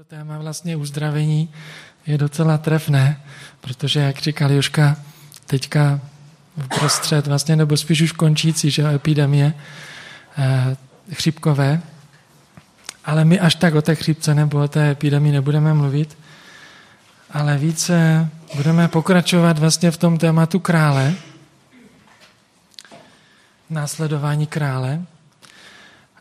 to 0.00 0.04
téma 0.04 0.38
vlastně 0.38 0.76
uzdravení 0.76 1.48
je 2.06 2.18
docela 2.18 2.58
trefné, 2.58 3.20
protože, 3.60 4.00
jak 4.00 4.18
říkal 4.18 4.52
Joška, 4.52 4.96
teďka 5.46 6.00
prostřed 6.78 7.26
vlastně, 7.26 7.56
nebo 7.56 7.76
spíš 7.76 8.00
už 8.00 8.12
končící, 8.12 8.70
že 8.70 8.94
epidemie 8.94 9.54
eh, 10.38 10.76
chřipkové, 11.12 11.82
ale 13.04 13.24
my 13.24 13.40
až 13.40 13.54
tak 13.54 13.74
o 13.74 13.82
té 13.82 13.94
chřipce 13.94 14.34
nebo 14.34 14.62
o 14.62 14.68
té 14.68 14.90
epidemii 14.90 15.32
nebudeme 15.32 15.74
mluvit, 15.74 16.18
ale 17.30 17.58
více 17.58 18.28
budeme 18.56 18.88
pokračovat 18.88 19.58
vlastně 19.58 19.90
v 19.90 19.96
tom 19.96 20.18
tématu 20.18 20.58
krále, 20.58 21.14
následování 23.70 24.46
krále. 24.46 25.02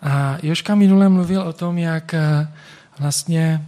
A 0.01 0.37
Joška 0.43 0.75
minule 0.75 1.09
mluvil 1.09 1.41
o 1.41 1.53
tom, 1.53 1.77
jak 1.77 2.15
vlastně 2.99 3.67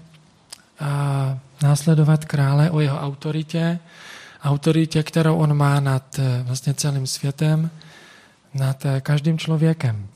následovat 1.64 2.26
krále 2.26 2.72
o 2.72 2.80
jeho 2.80 3.00
autoritě, 3.00 3.80
autoritě, 4.44 5.04
kterou 5.04 5.38
on 5.38 5.54
má 5.58 5.80
nad 5.80 6.20
eh, 6.20 6.44
vlastně 6.44 6.74
celým 6.74 7.08
světem, 7.08 7.70
nad 8.54 8.86
eh, 8.86 9.02
každým 9.02 9.38
člověkem. 9.38 10.08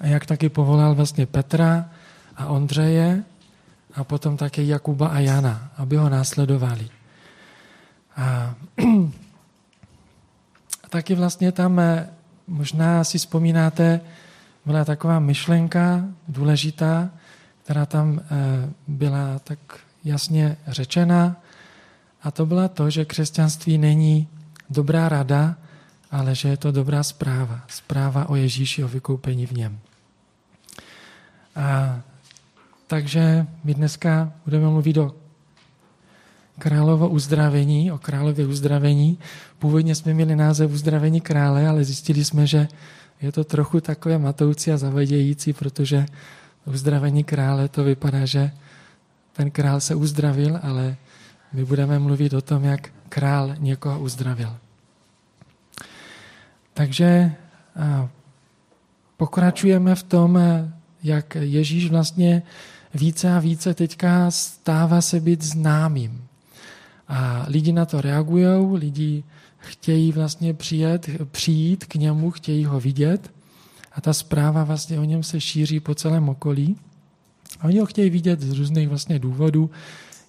A 0.00 0.06
jak 0.06 0.26
taky 0.26 0.48
povolal 0.48 0.94
vlastně 0.94 1.26
Petra 1.26 1.88
a 2.36 2.46
Ondřeje 2.46 3.22
a 3.94 4.04
potom 4.04 4.36
také 4.36 4.62
Jakuba 4.62 5.08
a 5.08 5.18
Jana, 5.18 5.70
aby 5.76 5.96
ho 5.96 6.08
následovali. 6.08 6.88
A, 8.16 8.22
a 8.22 8.54
taky 10.88 11.14
vlastně 11.14 11.52
tam, 11.52 11.78
eh, 11.80 12.08
možná 12.46 13.04
si 13.04 13.18
vzpomínáte, 13.18 14.00
byla 14.66 14.84
taková 14.84 15.18
myšlenka 15.18 16.04
důležitá, 16.28 17.10
která 17.66 17.86
tam 17.86 18.20
byla 18.86 19.38
tak 19.38 19.58
jasně 20.04 20.56
řečena, 20.66 21.36
a 22.22 22.30
to 22.30 22.46
byla 22.46 22.68
to, 22.68 22.90
že 22.90 23.04
křesťanství 23.04 23.78
není 23.78 24.28
dobrá 24.70 25.08
rada, 25.08 25.56
ale 26.10 26.34
že 26.34 26.48
je 26.48 26.56
to 26.56 26.72
dobrá 26.72 27.02
zpráva. 27.02 27.60
Zpráva 27.68 28.28
o 28.28 28.36
Ježíši, 28.36 28.84
o 28.84 28.88
vykoupení 28.88 29.46
v 29.46 29.52
něm. 29.52 29.78
A, 31.56 32.00
takže 32.86 33.46
my 33.64 33.74
dneska 33.74 34.32
budeme 34.44 34.68
mluvit 34.68 34.96
o 34.96 35.14
královo 36.58 37.08
uzdravení, 37.08 37.92
o 37.92 37.98
králově 37.98 38.46
uzdravení. 38.46 39.18
Původně 39.58 39.94
jsme 39.94 40.14
měli 40.14 40.36
název 40.36 40.70
uzdravení 40.70 41.20
krále, 41.20 41.68
ale 41.68 41.84
zjistili 41.84 42.24
jsme, 42.24 42.46
že 42.46 42.68
je 43.22 43.32
to 43.32 43.44
trochu 43.44 43.80
takové 43.80 44.18
matoucí 44.18 44.72
a 44.72 44.76
zavadějící, 44.76 45.52
protože 45.52 46.06
uzdravení 46.66 47.24
krále 47.24 47.68
to 47.68 47.84
vypadá, 47.84 48.26
že 48.26 48.50
ten 49.32 49.50
král 49.50 49.80
se 49.80 49.94
uzdravil, 49.94 50.58
ale 50.62 50.96
my 51.52 51.64
budeme 51.64 51.98
mluvit 51.98 52.34
o 52.34 52.40
tom, 52.40 52.64
jak 52.64 52.88
král 53.08 53.54
někoho 53.58 54.00
uzdravil. 54.00 54.56
Takže 56.74 57.32
pokračujeme 59.16 59.94
v 59.94 60.02
tom, 60.02 60.38
jak 61.02 61.34
Ježíš 61.34 61.90
vlastně 61.90 62.42
více 62.94 63.32
a 63.32 63.38
více 63.38 63.74
teďka 63.74 64.30
stává 64.30 65.00
se 65.00 65.20
být 65.20 65.42
známým. 65.42 66.26
A 67.08 67.44
lidi 67.48 67.72
na 67.72 67.84
to 67.84 68.00
reagují, 68.00 68.78
lidi 68.78 69.24
chtějí 69.58 70.12
vlastně 70.12 70.54
přijet, 70.54 71.10
přijít 71.30 71.84
k 71.84 71.94
němu, 71.94 72.30
chtějí 72.30 72.64
ho 72.64 72.80
vidět 72.80 73.35
a 73.96 74.00
ta 74.00 74.12
zpráva 74.12 74.64
vlastně 74.64 75.00
o 75.00 75.04
něm 75.04 75.22
se 75.22 75.40
šíří 75.40 75.80
po 75.80 75.94
celém 75.94 76.28
okolí. 76.28 76.76
A 77.60 77.64
oni 77.64 77.78
ho 77.78 77.86
chtějí 77.86 78.10
vidět 78.10 78.40
z 78.40 78.52
různých 78.52 78.88
vlastně 78.88 79.18
důvodů. 79.18 79.70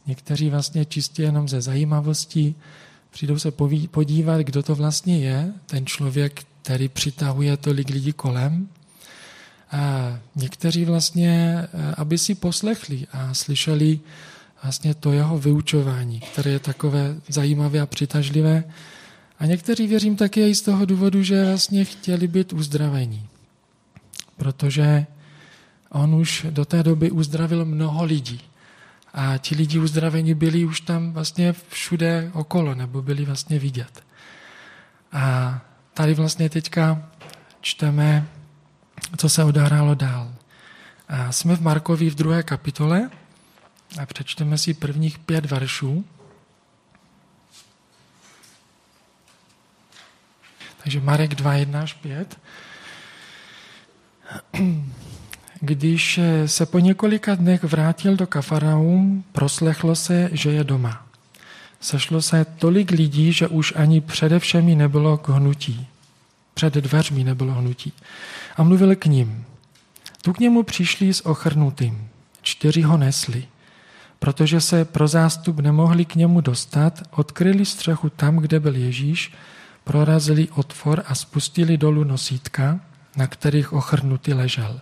Někteří 0.08 0.50
vlastně 0.50 0.86
čistě 0.86 1.24
jenom 1.24 1.50
ze 1.50 1.62
zajímavosti 1.62 2.56
přijdou 3.12 3.40
se 3.40 3.52
podívat, 3.92 4.42
kdo 4.42 4.64
to 4.64 4.76
vlastně 4.76 5.20
je, 5.20 5.54
ten 5.66 5.86
člověk, 5.86 6.44
který 6.62 6.90
přitahuje 6.90 7.58
tolik 7.58 7.90
lidí 7.90 8.14
kolem. 8.14 8.68
A 9.72 10.20
někteří 10.36 10.86
vlastně, 10.86 11.64
eh, 11.74 11.96
aby 11.98 12.18
si 12.18 12.36
poslechli 12.36 13.08
a 13.12 13.34
slyšeli 13.34 14.00
vlastně 14.64 14.94
to 14.94 15.12
jeho 15.12 15.40
vyučování, 15.40 16.20
které 16.20 16.52
je 16.52 16.60
takové 16.60 17.16
zajímavé 17.30 17.82
a 17.82 17.86
přitažlivé. 17.86 18.64
A 19.40 19.46
někteří 19.46 19.88
věřím 19.88 20.16
také 20.16 20.50
i 20.50 20.56
z 20.56 20.62
toho 20.62 20.86
důvodu, 20.86 21.24
že 21.24 21.46
vlastně 21.46 21.86
chtěli 21.86 22.28
být 22.28 22.54
uzdravení. 22.54 23.28
Protože 24.38 25.06
on 25.90 26.16
už 26.16 26.46
do 26.50 26.66
té 26.66 26.84
doby 26.84 27.12
uzdravil 27.12 27.66
mnoho 27.66 28.06
lidí. 28.06 28.42
A 29.14 29.38
ti 29.38 29.56
lidi 29.56 29.80
uzdravení 29.80 30.34
byli 30.34 30.66
už 30.66 30.82
tam 30.82 31.12
vlastně 31.12 31.54
všude 31.70 32.32
okolo, 32.34 32.76
nebo 32.76 33.02
byli 33.02 33.26
vlastně 33.26 33.60
vidět. 33.60 34.04
A 35.12 35.60
tady 35.94 36.14
vlastně 36.14 36.50
teďka 36.50 37.10
čteme, 37.62 38.28
co 39.18 39.30
se 39.30 39.44
odehrálo 39.44 39.96
dál. 39.96 40.34
A 41.10 41.32
jsme 41.32 41.56
v 41.56 41.62
Markovi 41.62 42.10
v 42.10 42.16
druhé 42.16 42.44
kapitole 42.44 43.10
a 44.02 44.06
přečteme 44.06 44.58
si 44.58 44.74
prvních 44.74 45.20
pět 45.20 45.46
veršů. 45.46 46.06
Takže 50.84 51.02
Marek 51.02 51.36
2, 51.36 51.54
1 51.54 51.82
až 51.82 51.94
5. 51.94 52.40
Když 55.60 56.20
se 56.46 56.66
po 56.66 56.80
několika 56.80 57.36
dnech 57.36 57.64
vrátil 57.64 58.16
do 58.16 58.28
Kafarnaum, 58.28 59.24
proslechlo 59.32 59.96
se, 59.96 60.30
že 60.34 60.52
je 60.52 60.64
doma. 60.64 61.06
Sešlo 61.80 62.22
se 62.22 62.46
tolik 62.46 62.92
lidí, 62.92 63.34
že 63.34 63.48
už 63.48 63.74
ani 63.76 64.02
přede 64.02 64.40
všemi 64.40 64.76
nebylo 64.76 65.18
k 65.18 65.30
hnutí. 65.30 65.88
Před 66.54 66.74
dveřmi 66.74 67.24
nebylo 67.24 67.54
hnutí. 67.54 67.94
A 68.58 68.64
mluvil 68.64 68.96
k 68.96 69.06
ním. 69.06 69.46
Tu 70.22 70.34
k 70.34 70.40
němu 70.40 70.64
přišli 70.64 71.14
s 71.14 71.26
ochrnutým. 71.26 72.10
Čtyři 72.42 72.82
ho 72.82 72.98
nesli. 72.98 73.46
Protože 74.20 74.62
se 74.62 74.86
pro 74.86 75.08
zástup 75.08 75.60
nemohli 75.60 76.06
k 76.06 76.16
němu 76.16 76.42
dostat, 76.42 77.04
odkryli 77.12 77.66
střechu 77.66 78.10
tam, 78.10 78.38
kde 78.38 78.60
byl 78.60 78.76
Ježíš, 78.76 79.34
prorazili 79.84 80.48
otvor 80.50 81.04
a 81.08 81.16
spustili 81.16 81.78
dolů 81.78 82.04
nosítka, 82.04 82.80
na 83.18 83.28
kterých 83.28 83.74
ochrnutý 83.74 84.34
ležel. 84.34 84.82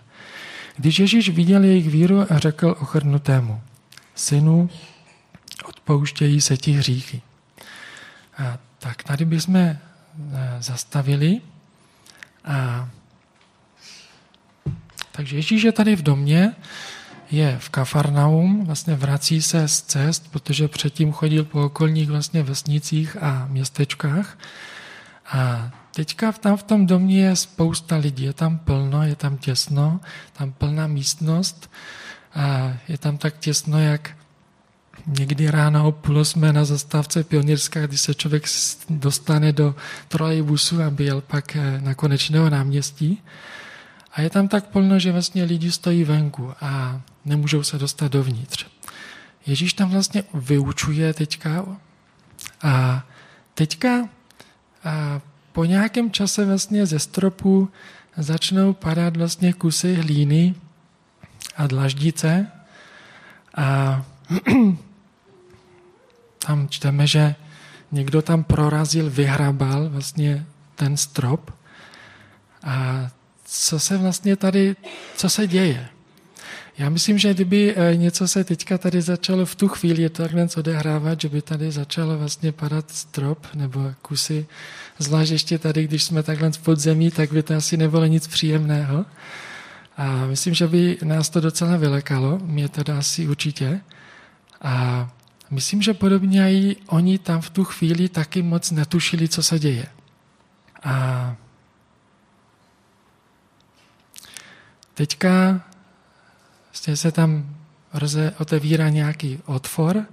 Když 0.76 0.98
Ježíš 0.98 1.28
viděl 1.28 1.64
jejich 1.64 1.90
víru 1.90 2.32
a 2.32 2.38
řekl 2.38 2.76
ochrnutému, 2.80 3.60
synu, 4.14 4.70
odpouštějí 5.64 6.40
se 6.40 6.56
ti 6.56 6.72
hříchy. 6.72 7.22
A 8.38 8.58
tak 8.78 9.02
tady 9.02 9.24
bychom 9.24 9.56
e, 9.56 9.78
zastavili. 10.58 11.40
A 12.44 12.88
takže 15.12 15.36
Ježíš 15.36 15.62
je 15.62 15.72
tady 15.72 15.96
v 15.96 16.02
domě, 16.02 16.52
je 17.30 17.58
v 17.58 17.68
Kafarnaum, 17.68 18.64
vlastně 18.64 18.94
vrací 18.94 19.42
se 19.42 19.68
z 19.68 19.82
cest, 19.82 20.30
protože 20.30 20.68
předtím 20.68 21.12
chodil 21.12 21.44
po 21.44 21.64
okolních 21.64 22.08
vlastně 22.08 22.42
vesnicích 22.42 23.16
a 23.22 23.46
městečkách. 23.50 24.38
A 25.26 25.70
Teďka 25.96 26.32
tam 26.32 26.56
v 26.56 26.62
tom 26.62 26.86
domě 26.86 27.24
je 27.24 27.36
spousta 27.36 27.96
lidí, 27.96 28.24
je 28.24 28.32
tam 28.32 28.58
plno, 28.58 29.02
je 29.02 29.16
tam 29.16 29.36
těsno, 29.36 30.00
tam 30.32 30.52
plná 30.52 30.86
místnost 30.86 31.70
a 32.34 32.72
je 32.88 32.98
tam 32.98 33.18
tak 33.18 33.38
těsno, 33.38 33.80
jak 33.80 34.10
někdy 35.06 35.50
ráno 35.50 35.88
o 35.88 35.92
půl 35.92 36.24
jsme 36.24 36.52
na 36.52 36.64
zastávce 36.64 37.24
pionýrská, 37.24 37.86
kdy 37.86 37.96
se 37.96 38.14
člověk 38.14 38.44
dostane 38.90 39.52
do 39.52 39.74
trolejbusu, 40.08 40.82
aby 40.82 41.04
jel 41.04 41.20
pak 41.20 41.56
eh, 41.56 41.80
na 41.80 41.94
konečného 41.94 42.50
náměstí. 42.50 43.22
A 44.12 44.20
je 44.20 44.30
tam 44.30 44.48
tak 44.48 44.66
plno, 44.66 44.98
že 44.98 45.12
vlastně 45.12 45.44
lidi 45.44 45.72
stojí 45.72 46.04
venku 46.04 46.52
a 46.60 47.00
nemůžou 47.24 47.62
se 47.62 47.78
dostat 47.78 48.12
dovnitř. 48.12 48.66
Ježíš 49.46 49.72
tam 49.72 49.90
vlastně 49.90 50.24
vyučuje 50.34 51.14
teďka 51.14 51.66
a 52.62 53.04
teďka 53.54 54.08
a 54.84 55.20
po 55.56 55.64
nějakém 55.64 56.10
čase 56.10 56.44
vlastně 56.44 56.86
ze 56.86 56.98
stropu 56.98 57.68
začnou 58.16 58.72
padat 58.72 59.16
vlastně 59.16 59.52
kusy 59.52 59.94
hlíny 59.94 60.54
a 61.56 61.66
dlaždice 61.66 62.46
a 63.56 64.02
tam 66.46 66.68
čteme, 66.68 67.06
že 67.06 67.34
někdo 67.92 68.22
tam 68.22 68.44
prorazil, 68.44 69.10
vyhrabal 69.10 69.88
vlastně 69.88 70.46
ten 70.74 70.96
strop 70.96 71.50
a 72.62 73.08
co 73.44 73.80
se 73.80 73.96
vlastně 73.96 74.36
tady, 74.36 74.76
co 75.16 75.30
se 75.30 75.46
děje? 75.46 75.88
Já 76.78 76.88
myslím, 76.88 77.18
že 77.18 77.34
kdyby 77.34 77.74
eh, 77.76 77.96
něco 77.96 78.28
se 78.28 78.44
teďka 78.44 78.78
tady 78.78 79.02
začalo 79.02 79.46
v 79.46 79.54
tu 79.54 79.68
chvíli 79.68 80.08
takhle 80.08 80.48
odehrávat, 80.56 81.20
že 81.20 81.28
by 81.28 81.42
tady 81.42 81.70
začalo 81.72 82.18
vlastně 82.18 82.52
padat 82.52 82.90
strop 82.90 83.46
nebo 83.54 83.92
kusy, 84.02 84.46
zvlášť 84.98 85.32
ještě 85.32 85.58
tady, 85.58 85.84
když 85.84 86.04
jsme 86.04 86.22
takhle 86.22 86.52
v 86.52 86.58
podzemí, 86.58 87.10
tak 87.10 87.32
by 87.32 87.42
to 87.42 87.54
asi 87.54 87.76
nebylo 87.76 88.06
nic 88.06 88.26
příjemného. 88.26 89.04
A 89.96 90.26
myslím, 90.26 90.54
že 90.54 90.66
by 90.66 90.98
nás 91.04 91.30
to 91.30 91.40
docela 91.40 91.76
vylekalo, 91.76 92.38
mě 92.42 92.68
teda 92.68 92.98
asi 92.98 93.28
určitě. 93.28 93.80
A 94.62 95.08
myslím, 95.50 95.82
že 95.82 95.94
podobně 95.94 96.52
i 96.52 96.76
oni 96.86 97.18
tam 97.18 97.40
v 97.40 97.50
tu 97.50 97.64
chvíli 97.64 98.08
taky 98.08 98.42
moc 98.42 98.70
netušili, 98.70 99.28
co 99.28 99.42
se 99.42 99.58
děje. 99.58 99.86
A 100.84 101.36
teďka 104.94 105.60
vlastně 106.76 106.96
se 106.96 107.12
tam 107.12 107.56
roze, 107.92 108.34
otevírá 108.38 108.88
nějaký 108.88 109.38
otvor 109.46 110.06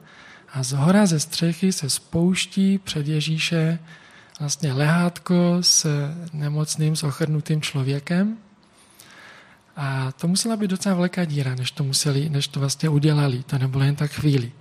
a 0.53 0.63
z 0.63 0.71
hora 0.71 1.05
ze 1.05 1.19
střechy 1.19 1.71
se 1.71 1.89
spouští 1.89 2.77
před 2.77 3.07
Ježíše 3.07 3.79
vlastně 4.39 4.73
lehátko 4.73 5.57
s 5.61 5.87
nemocným, 6.33 6.95
s 6.95 7.03
ochrnutým 7.03 7.61
člověkem. 7.61 8.37
A 9.75 10.11
to 10.11 10.27
musela 10.27 10.55
být 10.55 10.67
docela 10.67 10.95
velká 10.95 11.25
díra, 11.25 11.55
než 11.55 11.71
to, 11.71 11.83
museli, 11.83 12.29
než 12.29 12.47
to 12.47 12.59
vlastně 12.59 12.89
udělali. 12.89 13.43
To 13.43 13.57
nebylo 13.57 13.83
jen 13.83 13.95
tak 13.95 14.11
chvíli. 14.11 14.51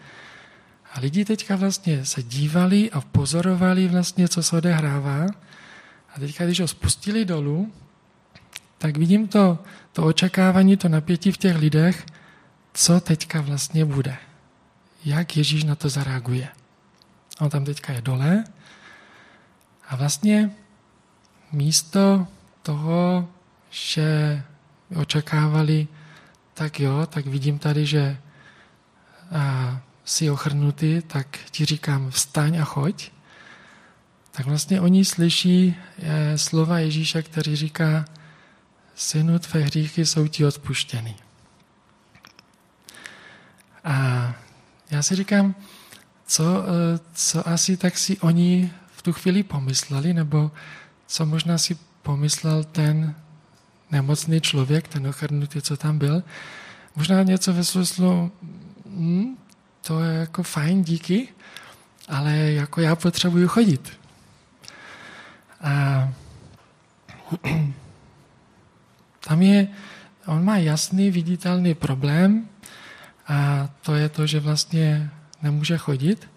A 0.93 1.01
lidi 1.01 1.25
teďka 1.25 1.57
vlastně 1.57 2.05
se 2.05 2.23
dívali 2.23 2.91
a 2.91 3.01
pozorovali 3.01 3.89
vlastně, 3.89 4.29
co 4.29 4.43
se 4.43 4.57
odehrává. 4.57 5.27
A 6.17 6.21
teďka, 6.21 6.45
když 6.45 6.61
ho 6.61 6.69
spustili 6.69 7.25
dolů, 7.25 7.73
tak 8.83 8.97
vidím 8.97 9.29
to, 9.29 9.59
to 9.93 10.05
očekávání, 10.05 10.77
to 10.77 10.89
napětí 10.89 11.33
v 11.33 11.37
těch 11.37 11.57
lidech, 11.57 12.07
co 12.75 13.01
teďka 13.01 13.41
vlastně 13.41 13.85
bude. 13.85 14.17
Jak 15.05 15.37
Ježíš 15.37 15.65
na 15.65 15.75
to 15.75 15.89
zareaguje. 15.89 16.49
On 17.41 17.51
tam 17.51 17.65
teďka 17.65 17.93
je 17.93 18.03
dole 18.03 18.45
a 19.89 19.97
vlastně 19.97 20.51
místo 21.53 22.27
toho, 22.63 23.29
že 23.71 24.43
očekávali, 24.97 25.89
tak 26.55 26.81
jo, 26.81 27.07
tak 27.07 27.27
vidím 27.27 27.59
tady, 27.59 27.87
že 27.87 28.17
a, 29.31 29.81
jsi 30.05 30.31
ochrnutý, 30.31 31.03
tak 31.07 31.39
ti 31.51 31.65
říkám 31.65 32.11
vstaň 32.11 32.59
a 32.59 32.65
choď. 32.65 33.11
Tak 34.31 34.47
vlastně 34.47 34.81
oni 34.81 35.05
slyší 35.05 35.77
je, 35.99 36.39
slova 36.39 36.79
Ježíše, 36.79 37.23
který 37.23 37.57
říká, 37.57 38.05
synu, 39.03 39.39
tvé 39.39 39.61
hříchy 39.61 40.07
jsou 40.07 40.29
ti 40.29 40.45
odpuštěny. 40.45 41.17
A 43.85 43.95
já 44.91 45.03
si 45.03 45.17
říkám, 45.17 45.55
co, 46.27 46.45
e, 46.45 47.01
co 47.15 47.49
asi 47.49 47.77
tak 47.77 47.99
si 47.99 48.19
oni 48.19 48.73
v 48.93 49.03
tu 49.03 49.13
chvíli 49.13 49.43
pomysleli, 49.43 50.15
nebo 50.15 50.51
co 51.07 51.27
možná 51.27 51.59
si 51.59 51.79
pomyslel 52.03 52.65
ten 52.65 53.15
nemocný 53.91 54.41
člověk, 54.41 54.89
ten 54.89 55.07
ochrnutý, 55.07 55.63
co 55.63 55.77
tam 55.77 55.99
byl. 55.99 56.23
Možná 56.97 57.23
něco 57.23 57.53
ve 57.53 57.65
smyslu, 57.65 58.33
hm, 58.87 59.37
to 59.83 60.01
je 60.01 60.15
jako 60.15 60.43
fajn, 60.43 60.83
díky, 60.83 61.29
ale 62.09 62.37
jako 62.37 62.81
já 62.81 62.97
potřebuju 62.97 63.49
chodit. 63.49 63.99
A 65.61 66.09
tam 69.27 69.43
je, 69.43 69.69
on 70.27 70.45
má 70.45 70.57
jasný, 70.57 71.11
viditelný 71.11 71.75
problém 71.75 72.49
a 73.29 73.69
to 73.83 73.95
je 73.95 74.09
to, 74.09 74.27
že 74.27 74.41
vlastně 74.41 75.11
nemůže 75.43 75.79
chodit. 75.79 76.29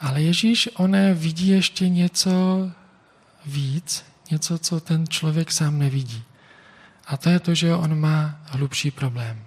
Ale 0.00 0.22
Ježíš, 0.22 0.68
on 0.76 0.96
vidí 1.14 1.48
ještě 1.48 1.88
něco 1.88 2.30
víc, 3.46 4.04
něco, 4.30 4.58
co 4.58 4.80
ten 4.80 5.08
člověk 5.08 5.52
sám 5.52 5.78
nevidí. 5.78 6.22
A 7.06 7.16
to 7.16 7.30
je 7.30 7.40
to, 7.40 7.54
že 7.54 7.74
on 7.74 8.00
má 8.00 8.40
hlubší 8.44 8.90
problém. 8.90 9.38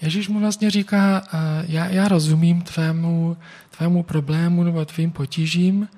Ježíš 0.00 0.28
mu 0.28 0.40
vlastně 0.40 0.70
říká, 0.70 1.22
já, 1.66 1.86
já 1.86 2.08
rozumím 2.08 2.62
tvému, 2.62 3.36
tvému 3.70 4.02
problému 4.02 4.64
nebo 4.64 4.84
tvým 4.84 5.10
potížím 5.10 5.88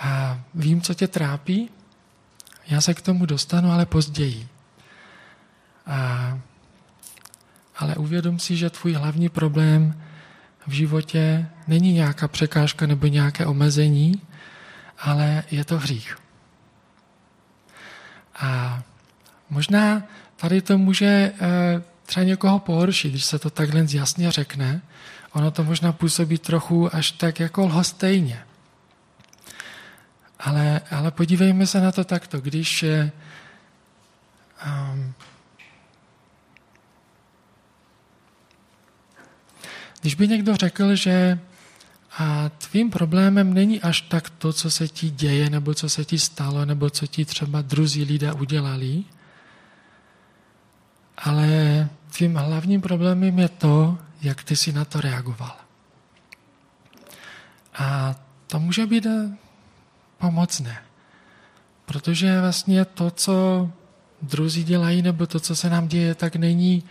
a 0.00 0.40
vím, 0.54 0.80
co 0.80 0.94
tě 0.94 1.08
trápí, 1.08 1.70
já 2.68 2.80
se 2.80 2.94
k 2.94 3.02
tomu 3.02 3.26
dostanu, 3.26 3.72
ale 3.72 3.86
později. 3.86 4.48
A, 5.86 6.38
ale 7.76 7.96
uvědom 7.96 8.38
si, 8.38 8.56
že 8.56 8.70
tvůj 8.70 8.92
hlavní 8.92 9.28
problém 9.28 10.02
v 10.66 10.72
životě 10.72 11.46
není 11.66 11.92
nějaká 11.92 12.28
překážka 12.28 12.86
nebo 12.86 13.06
nějaké 13.06 13.46
omezení, 13.46 14.22
ale 14.98 15.44
je 15.50 15.64
to 15.64 15.78
hřích. 15.78 16.18
A 18.40 18.82
možná 19.50 20.02
tady 20.36 20.62
to 20.62 20.78
může 20.78 21.06
eh, 21.06 21.82
třeba 22.06 22.24
někoho 22.24 22.58
pohoršit, 22.58 23.10
když 23.10 23.24
se 23.24 23.38
to 23.38 23.50
takhle 23.50 23.86
jasně 23.90 24.30
řekne. 24.30 24.82
Ono 25.32 25.50
to 25.50 25.64
možná 25.64 25.92
působí 25.92 26.38
trochu 26.38 26.94
až 26.94 27.12
tak 27.12 27.40
jako 27.40 27.66
lhostejně. 27.66 28.47
Ale, 30.38 30.80
ale 30.90 31.10
podívejme 31.10 31.66
se 31.66 31.80
na 31.80 31.92
to 31.92 32.04
takto, 32.04 32.40
když 32.40 32.84
um, 34.66 35.14
když 40.00 40.14
by 40.14 40.28
někdo 40.28 40.56
řekl, 40.56 40.94
že 40.94 41.38
a 42.18 42.48
tvým 42.48 42.90
problémem 42.90 43.54
není 43.54 43.82
až 43.82 44.00
tak 44.00 44.30
to, 44.30 44.52
co 44.52 44.70
se 44.70 44.88
ti 44.88 45.10
děje, 45.10 45.50
nebo 45.50 45.74
co 45.74 45.88
se 45.88 46.04
ti 46.04 46.18
stalo, 46.18 46.64
nebo 46.64 46.90
co 46.90 47.06
ti 47.06 47.24
třeba 47.24 47.62
druzí 47.62 48.04
lidé 48.04 48.32
udělali, 48.32 49.04
ale 51.18 51.48
tvým 52.16 52.36
hlavním 52.36 52.80
problémem 52.80 53.38
je 53.38 53.48
to, 53.48 53.98
jak 54.22 54.44
ty 54.44 54.56
si 54.56 54.72
na 54.72 54.84
to 54.84 55.00
reagoval. 55.00 55.56
A 57.74 58.14
to 58.46 58.60
může 58.60 58.86
být 58.86 59.06
eh, 59.06 59.36
pomocné, 60.18 60.78
protože 61.86 62.40
vlastně 62.40 62.84
to, 62.84 63.10
co 63.10 63.68
druzí 64.22 64.64
dělají, 64.64 65.02
nebo 65.02 65.26
to, 65.26 65.40
co 65.40 65.56
se 65.56 65.70
nám 65.70 65.88
děje, 65.88 66.14
tak 66.14 66.36
není, 66.36 66.82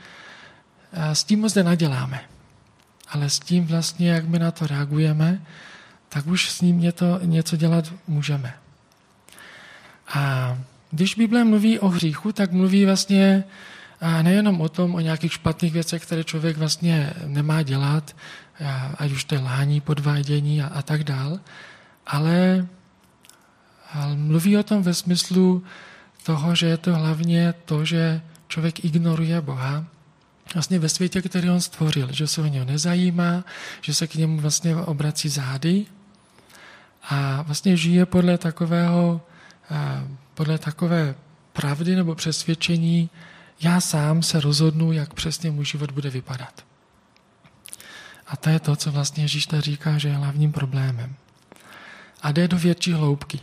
s 1.14 1.24
tím 1.24 1.42
moc 1.42 1.56
nenaděláme 1.56 2.20
ale 3.10 3.30
s 3.30 3.40
tím 3.40 3.66
vlastně, 3.66 4.12
jak 4.12 4.26
my 4.26 4.40
na 4.40 4.52
to 4.52 4.68
reagujeme, 4.68 5.42
tak 6.10 6.28
už 6.28 6.52
s 6.52 6.62
ním 6.62 6.80
něco, 6.80 7.20
něco 7.24 7.56
dělat 7.56 7.94
můžeme. 8.08 8.54
A 10.14 10.58
když 10.92 11.16
Bible 11.16 11.44
mluví 11.44 11.80
o 11.80 11.88
hříchu, 11.88 12.32
tak 12.32 12.52
mluví 12.52 12.86
vlastně 12.86 13.44
nejenom 14.22 14.62
o 14.62 14.70
tom, 14.70 14.96
o 14.96 15.00
nějakých 15.00 15.34
špatných 15.34 15.74
věcech, 15.74 16.02
které 16.02 16.24
člověk 16.24 16.58
vlastně 16.58 17.14
nemá 17.26 17.62
dělat, 17.62 18.16
ať 18.98 19.12
už 19.12 19.24
to 19.24 19.36
je 19.36 19.42
lání, 19.42 19.82
podvádění 19.82 20.62
a, 20.62 20.68
a 20.68 20.82
tak 20.82 21.04
dál, 21.04 21.40
ale, 22.08 22.68
ale 23.94 24.16
mluví 24.16 24.58
o 24.58 24.64
tom 24.64 24.84
ve 24.84 24.94
smyslu 24.94 25.64
toho, 26.24 26.56
že 26.56 26.66
je 26.66 26.78
to 26.78 26.96
hlavně 26.96 27.54
to, 27.66 27.86
že 27.86 28.22
člověk 28.48 28.86
ignoruje 28.86 29.42
Boha 29.42 29.86
vlastně 30.54 30.80
ve 30.80 30.90
světě, 30.90 31.22
který 31.22 31.50
on 31.50 31.62
stvořil, 31.62 32.08
že 32.12 32.28
se 32.28 32.42
o 32.42 32.46
něho 32.46 32.66
nezajímá, 32.66 33.44
že 33.82 33.94
se 33.94 34.08
k 34.08 34.16
němu 34.16 34.40
vlastně 34.40 34.76
obrací 34.76 35.30
zády 35.30 35.86
a 37.10 37.42
vlastně 37.42 37.78
žije 37.78 38.06
podle 38.06 38.38
takového, 38.38 39.22
podle 40.34 40.58
takové 40.58 41.16
pravdy 41.54 41.96
nebo 41.96 42.16
přesvědčení, 42.16 43.10
já 43.62 43.82
sám 43.82 44.24
se 44.24 44.40
rozhodnu, 44.40 44.92
jak 44.92 45.14
přesně 45.14 45.52
můj 45.52 45.66
život 45.66 45.92
bude 45.92 46.10
vypadat. 46.10 46.66
A 48.28 48.36
to 48.36 48.50
je 48.50 48.60
to, 48.60 48.76
co 48.76 48.92
vlastně 48.92 49.24
Ježíš 49.24 49.48
říká, 49.60 49.98
že 49.98 50.08
je 50.08 50.16
hlavním 50.16 50.52
problémem. 50.52 51.16
A 52.22 52.32
jde 52.32 52.48
do 52.48 52.58
větší 52.58 52.94
hloubky. 52.94 53.40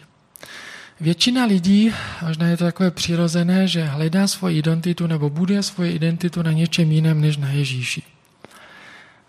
Většina 1.00 1.44
lidí, 1.44 1.92
možná 2.22 2.46
je 2.46 2.56
to 2.56 2.64
takové 2.64 2.90
přirozené, 2.90 3.68
že 3.68 3.84
hledá 3.84 4.26
svoji 4.26 4.58
identitu 4.58 5.06
nebo 5.06 5.30
buduje 5.30 5.62
svoji 5.62 5.92
identitu 5.92 6.42
na 6.42 6.52
něčem 6.52 6.92
jiném 6.92 7.20
než 7.20 7.36
na 7.36 7.50
Ježíši. 7.50 8.02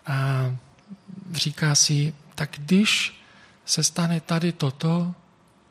A 0.06 0.46
říká 1.32 1.74
si, 1.74 2.14
tak 2.34 2.50
když 2.58 3.20
se 3.64 3.84
stane 3.84 4.20
tady 4.20 4.52
toto, 4.52 5.14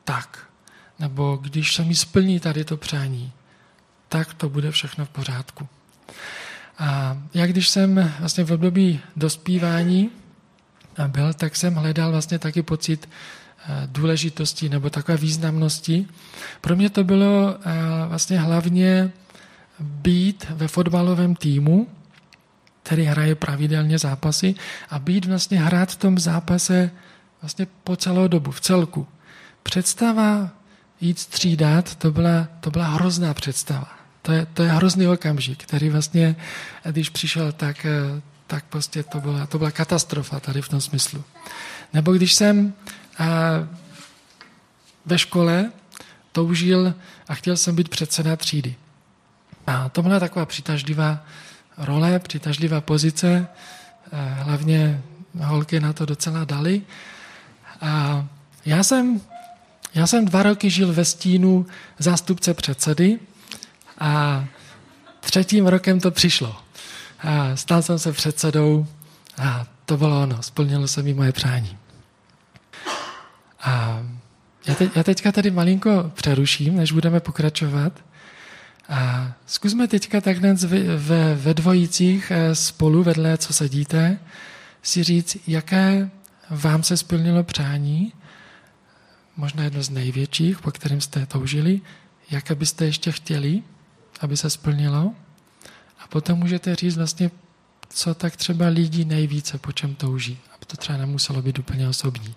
tak. 0.04 0.46
Nebo 0.98 1.36
když 1.36 1.74
se 1.74 1.84
mi 1.84 1.94
splní 1.94 2.40
tady 2.40 2.64
to 2.64 2.76
přání, 2.76 3.32
tak 4.08 4.34
to 4.34 4.48
bude 4.48 4.70
všechno 4.70 5.04
v 5.04 5.08
pořádku. 5.08 5.68
A 6.78 7.18
já 7.34 7.46
když 7.46 7.68
jsem 7.68 8.12
vlastně 8.20 8.44
v 8.44 8.52
období 8.52 9.00
dospívání 9.16 10.10
byl, 11.06 11.34
tak 11.34 11.56
jsem 11.56 11.74
hledal 11.74 12.10
vlastně 12.10 12.38
taky 12.38 12.62
pocit 12.62 13.08
důležitosti 13.86 14.68
nebo 14.68 14.90
takové 14.90 15.18
významnosti. 15.18 16.06
Pro 16.60 16.76
mě 16.76 16.90
to 16.90 17.04
bylo 17.04 17.56
eh, 17.60 17.72
vlastně 18.08 18.40
hlavně 18.40 19.10
být 19.80 20.46
ve 20.50 20.68
fotbalovém 20.68 21.34
týmu, 21.34 21.88
který 22.82 23.04
hraje 23.04 23.34
pravidelně 23.34 23.98
zápasy 23.98 24.54
a 24.90 24.98
být 24.98 25.24
vlastně 25.24 25.60
hrát 25.60 25.90
v 25.90 25.96
tom 25.96 26.18
zápase 26.18 26.90
vlastně 27.42 27.66
po 27.84 27.96
celou 27.96 28.28
dobu, 28.28 28.50
v 28.50 28.60
celku. 28.60 29.06
Představa 29.62 30.50
jít 31.00 31.18
střídat, 31.18 31.94
to 31.94 32.12
byla, 32.12 32.48
to 32.60 32.70
byla 32.70 32.86
hrozná 32.86 33.34
představa. 33.34 33.88
to 34.22 34.32
je, 34.32 34.46
to 34.46 34.62
je 34.62 34.70
hrozný 34.70 35.06
okamžik, 35.06 35.62
který 35.62 35.88
vlastně, 35.88 36.36
když 36.90 37.10
přišel, 37.10 37.52
tak, 37.52 37.86
eh, 37.86 38.22
tak 38.46 38.64
prostě 38.64 39.02
to 39.02 39.20
byla, 39.20 39.46
to 39.46 39.58
byla 39.58 39.70
katastrofa 39.70 40.40
tady 40.40 40.62
v 40.62 40.68
tom 40.68 40.80
smyslu. 40.80 41.24
Nebo 41.92 42.12
když 42.12 42.34
jsem 42.34 42.74
ve 45.06 45.18
škole 45.18 45.72
toužil 46.32 46.94
a 47.28 47.34
chtěl 47.34 47.56
jsem 47.56 47.76
být 47.76 47.88
předseda 47.88 48.36
třídy. 48.36 48.74
A 49.66 49.88
to 49.88 50.02
byla 50.02 50.20
taková 50.20 50.46
přitažlivá 50.46 51.24
role, 51.78 52.18
přitažlivá 52.18 52.80
pozice, 52.80 53.46
hlavně 54.42 55.02
holky 55.38 55.80
na 55.80 55.92
to 55.92 56.06
docela 56.06 56.44
dali. 56.44 56.82
A 57.80 58.24
já 58.64 58.82
jsem, 58.82 59.20
já 59.94 60.06
jsem 60.06 60.24
dva 60.24 60.42
roky 60.42 60.70
žil 60.70 60.92
ve 60.92 61.04
stínu 61.04 61.66
zástupce 61.98 62.54
předsedy 62.54 63.18
a 63.98 64.44
třetím 65.20 65.66
rokem 65.66 66.00
to 66.00 66.10
přišlo. 66.10 66.56
A 67.18 67.56
stal 67.56 67.82
jsem 67.82 67.98
se 67.98 68.12
předsedou 68.12 68.86
a 69.38 69.66
to 69.84 69.96
bylo 69.96 70.22
ono, 70.22 70.42
splnilo 70.42 70.88
se 70.88 71.02
mi 71.02 71.14
moje 71.14 71.32
přání. 71.32 71.78
A 73.66 74.02
já, 74.66 74.74
te, 74.74 74.90
já 74.96 75.02
teďka 75.02 75.32
tady 75.32 75.50
malinko 75.50 76.10
přeruším, 76.14 76.76
než 76.76 76.92
budeme 76.92 77.20
pokračovat. 77.20 78.04
A 78.88 79.32
zkusme 79.46 79.88
teďka 79.88 80.20
takhle 80.20 80.54
ve, 80.96 81.34
ve 81.34 81.54
dvojicích 81.54 82.30
eh, 82.30 82.54
spolu 82.54 83.02
vedle, 83.02 83.38
co 83.38 83.52
sedíte, 83.52 84.18
si 84.82 85.02
říct, 85.02 85.36
jaké 85.46 86.10
vám 86.50 86.82
se 86.82 86.96
splnilo 86.96 87.44
přání, 87.44 88.12
možná 89.36 89.64
jedno 89.64 89.82
z 89.82 89.90
největších, 89.90 90.60
po 90.60 90.70
kterém 90.70 91.00
jste 91.00 91.26
toužili, 91.26 91.80
jaké 92.30 92.54
byste 92.54 92.84
ještě 92.84 93.12
chtěli, 93.12 93.62
aby 94.20 94.36
se 94.36 94.50
splnilo. 94.50 95.14
A 95.98 96.06
potom 96.08 96.38
můžete 96.38 96.74
říct 96.74 96.96
vlastně, 96.96 97.30
co 97.88 98.14
tak 98.14 98.36
třeba 98.36 98.66
lidi 98.66 99.04
nejvíce, 99.04 99.58
po 99.58 99.72
čem 99.72 99.94
touží. 99.94 100.38
Aby 100.54 100.66
to 100.66 100.76
třeba 100.76 100.98
nemuselo 100.98 101.42
být 101.42 101.58
úplně 101.58 101.88
osobní. 101.88 102.34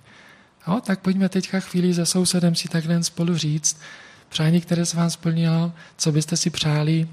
No, 0.67 0.81
tak 0.81 0.99
pojďme 0.99 1.29
teďka 1.29 1.59
chvíli 1.59 1.93
za 1.93 2.05
sousedem 2.05 2.55
si 2.55 2.67
takhle 2.67 3.03
spolu 3.03 3.37
říct, 3.37 3.81
přání, 4.29 4.61
které 4.61 4.85
se 4.85 4.97
vám 4.97 5.09
splnilo, 5.09 5.73
co 5.97 6.11
byste 6.11 6.37
si 6.37 6.49
přáli 6.49 7.07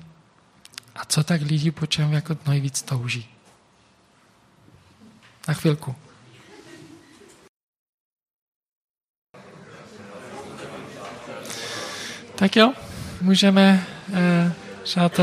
a 0.96 1.04
co 1.04 1.24
tak 1.24 1.40
lidi 1.42 1.70
po 1.70 1.86
čem 1.86 2.12
jako 2.12 2.36
nejvíc 2.46 2.82
touží. 2.82 3.28
Na 5.48 5.54
chvilku. 5.54 5.94
Tak 12.34 12.56
jo, 12.56 12.72
můžeme, 13.20 13.86
eh, 14.12 14.52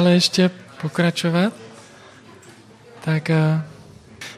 ještě 0.10 0.52
pokračovat. 0.82 1.54
Tak 3.06 3.30
eh, 3.30 3.62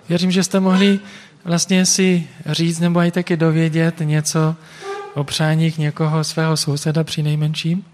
věřím, 0.10 0.32
že 0.32 0.44
jste 0.44 0.60
mohli 0.60 1.00
vlastně 1.46 1.86
si 1.86 2.28
říct 2.46 2.80
nebo 2.80 3.00
i 3.00 3.12
taky 3.12 3.38
dovědět 3.38 4.00
něco 4.00 4.56
o 5.14 5.24
přáních 5.24 5.78
někoho 5.78 6.24
svého 6.24 6.58
souseda 6.58 7.04
při 7.04 7.24
nejmenším 7.24 7.86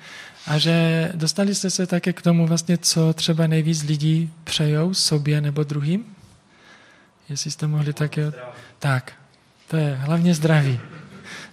a 0.48 0.58
že 0.58 1.12
dostali 1.16 1.56
jste 1.56 1.70
se 1.70 1.88
také 1.88 2.14
k 2.14 2.22
tomu 2.22 2.48
vlastně, 2.48 2.78
co 2.78 3.14
třeba 3.14 3.48
nejvíc 3.48 3.84
lidí 3.84 4.30
přejou 4.44 4.94
sobě 4.94 5.42
nebo 5.42 5.64
druhým. 5.64 6.06
Jestli 7.30 7.52
jste 7.52 7.68
mohli 7.68 7.94
také... 7.94 8.32
Tak, 8.80 9.14
to 9.68 9.78
je 9.78 9.96
hlavně 9.96 10.34
zdraví. 10.34 10.80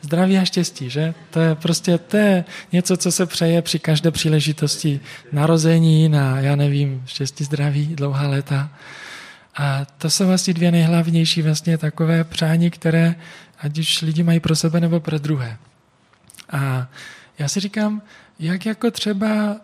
Zdraví 0.02 0.38
a 0.38 0.44
štěstí, 0.44 0.90
že? 0.90 1.14
To 1.30 1.40
je 1.40 1.54
prostě 1.54 1.98
to 1.98 2.16
je 2.16 2.44
něco, 2.72 2.96
co 2.96 3.12
se 3.12 3.26
přeje 3.26 3.62
při 3.62 3.78
každé 3.78 4.10
příležitosti 4.10 5.00
narození, 5.32 6.08
na, 6.08 6.40
já 6.40 6.56
nevím, 6.56 7.02
štěstí, 7.06 7.44
zdraví, 7.44 7.86
dlouhá 7.86 8.28
léta. 8.28 8.70
A 9.58 9.84
to 9.84 10.10
jsou 10.10 10.26
vlastně 10.26 10.54
dvě 10.54 10.70
nejhlavnější 10.70 11.42
vlastně 11.42 11.78
takové 11.78 12.24
přání, 12.24 12.70
které 12.70 13.14
ať 13.58 13.78
už 13.78 14.02
lidi 14.02 14.22
mají 14.22 14.40
pro 14.40 14.56
sebe 14.56 14.80
nebo 14.80 15.00
pro 15.00 15.18
druhé. 15.18 15.58
A 16.50 16.88
já 17.38 17.48
si 17.48 17.60
říkám, 17.60 18.02
jak 18.38 18.66
jako 18.66 18.90
třeba 18.90 19.56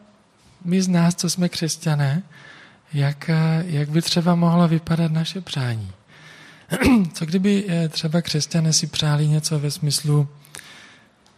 my 0.64 0.82
z 0.82 0.88
nás, 0.88 1.14
co 1.14 1.30
jsme 1.30 1.48
křesťané, 1.48 2.22
jak, 2.92 3.30
jak 3.64 3.88
by 3.88 4.02
třeba 4.02 4.34
mohlo 4.34 4.68
vypadat 4.68 5.12
naše 5.12 5.40
přání. 5.40 5.92
Co 7.12 7.26
kdyby 7.26 7.64
eh, 7.68 7.88
třeba 7.88 8.22
křesťané 8.22 8.72
si 8.72 8.86
přáli 8.86 9.28
něco 9.28 9.58
ve 9.58 9.70
smyslu 9.70 10.28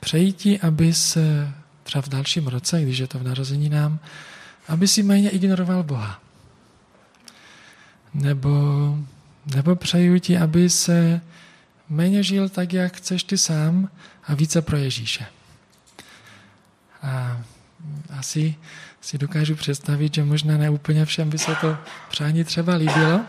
přejítí, 0.00 0.60
aby 0.60 0.94
se 0.94 1.52
třeba 1.82 2.02
v 2.02 2.08
dalším 2.08 2.46
roce, 2.46 2.82
když 2.82 2.98
je 2.98 3.06
to 3.06 3.18
v 3.18 3.22
narození 3.22 3.68
nám, 3.68 3.98
aby 4.68 4.88
si 4.88 5.02
méně 5.02 5.30
ignoroval 5.30 5.82
Boha. 5.82 6.25
Nebo, 8.14 8.50
nebo 9.54 9.76
přeju 9.76 10.18
ti, 10.18 10.38
aby 10.38 10.70
se 10.70 11.20
méně 11.88 12.22
žil 12.22 12.48
tak, 12.48 12.72
jak 12.72 12.96
chceš 12.96 13.22
ty 13.22 13.38
sám 13.38 13.88
a 14.24 14.34
více 14.34 14.62
pro 14.62 14.76
Ježíše. 14.76 15.26
A 17.02 17.42
asi 18.18 18.54
si 19.00 19.18
dokážu 19.18 19.54
představit, 19.54 20.14
že 20.14 20.24
možná 20.24 20.58
ne 20.58 20.70
úplně 20.70 21.04
všem 21.04 21.30
by 21.30 21.38
se 21.38 21.54
to 21.60 21.78
přání 22.10 22.44
třeba 22.44 22.74
líbilo, 22.74 23.20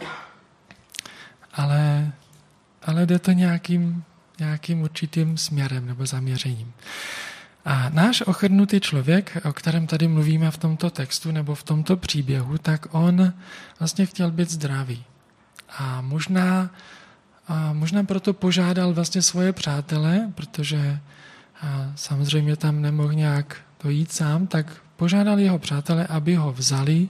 ale, 1.54 2.12
ale 2.84 3.06
jde 3.06 3.20
to 3.20 3.32
nějakým, 3.32 4.04
nějakým 4.40 4.82
určitým 4.82 5.38
směrem 5.38 5.86
nebo 5.86 6.06
zaměřením. 6.06 6.74
A 7.68 7.90
náš 7.90 8.22
ochrnutý 8.22 8.80
člověk, 8.80 9.38
o 9.44 9.54
kterém 9.54 9.88
tady 9.88 10.08
mluvíme 10.08 10.52
v 10.52 10.58
tomto 10.58 10.90
textu 10.90 11.32
nebo 11.32 11.56
v 11.56 11.64
tomto 11.64 11.98
příběhu, 11.98 12.58
tak 12.58 12.88
on 12.92 13.34
vlastně 13.80 14.06
chtěl 14.06 14.32
být 14.32 14.50
zdravý. 14.50 15.04
A 15.78 16.02
možná, 16.02 16.70
a 17.48 17.74
možná 17.74 18.04
proto 18.04 18.34
požádal 18.34 18.94
vlastně 18.94 19.22
svoje 19.22 19.54
přátele, 19.54 20.32
protože 20.36 21.00
samozřejmě 21.96 22.56
tam 22.56 22.82
nemohl 22.82 23.14
nějak 23.14 23.58
dojít 23.84 24.12
sám, 24.12 24.48
tak 24.48 24.66
požádal 24.96 25.40
jeho 25.40 25.60
přátele, 25.60 26.08
aby 26.08 26.36
ho 26.36 26.54
vzali 26.54 27.10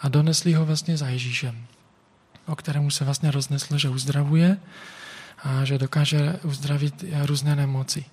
a 0.00 0.08
donesli 0.08 0.52
ho 0.52 0.66
vlastně 0.66 0.96
za 0.96 1.08
Ježíšem 1.08 1.66
o 2.50 2.56
kterému 2.56 2.90
se 2.90 3.04
vlastně 3.04 3.30
rozneslo, 3.30 3.78
že 3.78 3.88
uzdravuje 3.88 4.56
a 5.42 5.64
že 5.64 5.78
dokáže 5.78 6.38
uzdravit 6.42 7.04
různé 7.24 7.56
nemoci. 7.56 8.04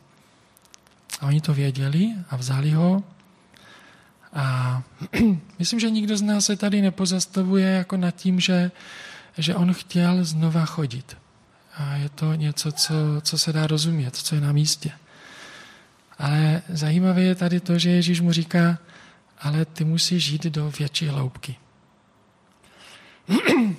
A 1.20 1.26
oni 1.26 1.42
to 1.42 1.54
věděli 1.54 2.14
a 2.30 2.36
vzali 2.36 2.72
ho. 2.72 3.04
A 4.34 4.84
myslím, 5.60 5.80
že 5.80 5.90
nikdo 5.90 6.18
z 6.18 6.22
nás 6.22 6.46
se 6.46 6.56
tady 6.56 6.82
nepozastavuje 6.82 7.70
jako 7.70 7.98
nad 7.98 8.16
tím, 8.16 8.40
že, 8.40 8.72
že 9.38 9.56
on 9.56 9.74
chtěl 9.74 10.26
znova 10.26 10.66
chodit. 10.66 11.18
A 11.78 11.96
je 11.96 12.10
to 12.10 12.34
něco, 12.34 12.72
co, 12.72 12.94
co 13.22 13.38
se 13.38 13.54
dá 13.54 13.68
rozumět, 13.68 14.16
co 14.16 14.36
je 14.36 14.42
na 14.42 14.52
místě. 14.52 14.92
Ale 16.18 16.62
zajímavé 16.70 17.22
je 17.22 17.36
tady 17.36 17.60
to, 17.60 17.80
že 17.80 17.90
Ježíš 17.90 18.22
mu 18.22 18.32
říká, 18.32 18.78
ale 19.40 19.66
ty 19.66 19.84
musíš 19.84 20.24
žít 20.24 20.44
do 20.44 20.72
větší 20.80 21.08
hloubky. 21.08 21.56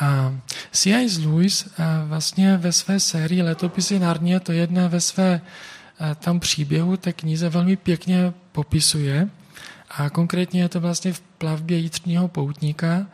A 0.00 0.34
C.I. 0.72 1.26
Lewis 1.26 1.68
vlastně 2.04 2.56
ve 2.56 2.72
své 2.72 3.00
sérii 3.00 3.42
Letopisy 3.42 3.98
Narnie 3.98 4.40
to 4.40 4.52
jedné 4.52 4.88
ve 4.88 5.00
své 5.00 5.40
tam 6.14 6.40
příběhu 6.40 6.96
té 6.96 7.12
knize 7.12 7.48
velmi 7.48 7.76
pěkně 7.76 8.32
popisuje. 8.52 9.28
A 9.90 10.10
konkrétně 10.10 10.62
je 10.62 10.68
to 10.68 10.80
vlastně 10.80 11.12
v 11.12 11.20
plavbě 11.20 11.78
jitřního 11.78 12.28
poutníka. 12.28 13.06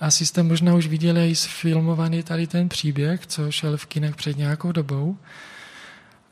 Asi 0.00 0.26
jste 0.26 0.42
možná 0.42 0.74
už 0.74 0.86
viděli 0.86 1.30
i 1.30 1.36
sfilmovaný 1.36 2.22
tady 2.22 2.46
ten 2.46 2.68
příběh, 2.68 3.26
co 3.26 3.50
šel 3.50 3.76
v 3.76 3.86
kinech 3.86 4.16
před 4.16 4.36
nějakou 4.36 4.72
dobou. 4.72 5.16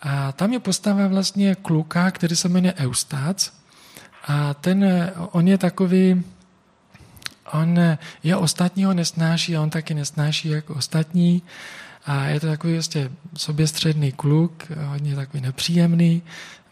A 0.03 0.33
tam 0.33 0.53
je 0.53 0.61
postava 0.61 1.07
vlastně 1.07 1.55
kluka, 1.55 2.11
který 2.11 2.37
se 2.37 2.49
jmenuje 2.49 2.75
Eustác. 2.75 3.53
A 4.27 4.55
ten, 4.55 5.11
on 5.33 5.49
je 5.49 5.59
takový, 5.59 6.23
on 7.53 7.79
je 8.23 8.37
ostatního 8.37 8.95
nesnáší 8.95 9.57
a 9.57 9.63
on 9.63 9.71
taky 9.71 9.95
nesnáší 9.95 10.49
jako 10.49 10.75
ostatní. 10.75 11.43
A 12.07 12.25
je 12.25 12.41
to 12.41 12.47
takový 12.47 12.73
vlastně 12.73 13.11
soběstředný 13.37 14.13
kluk, 14.13 14.65
hodně 14.85 15.15
takový 15.15 15.41
nepříjemný, 15.41 16.23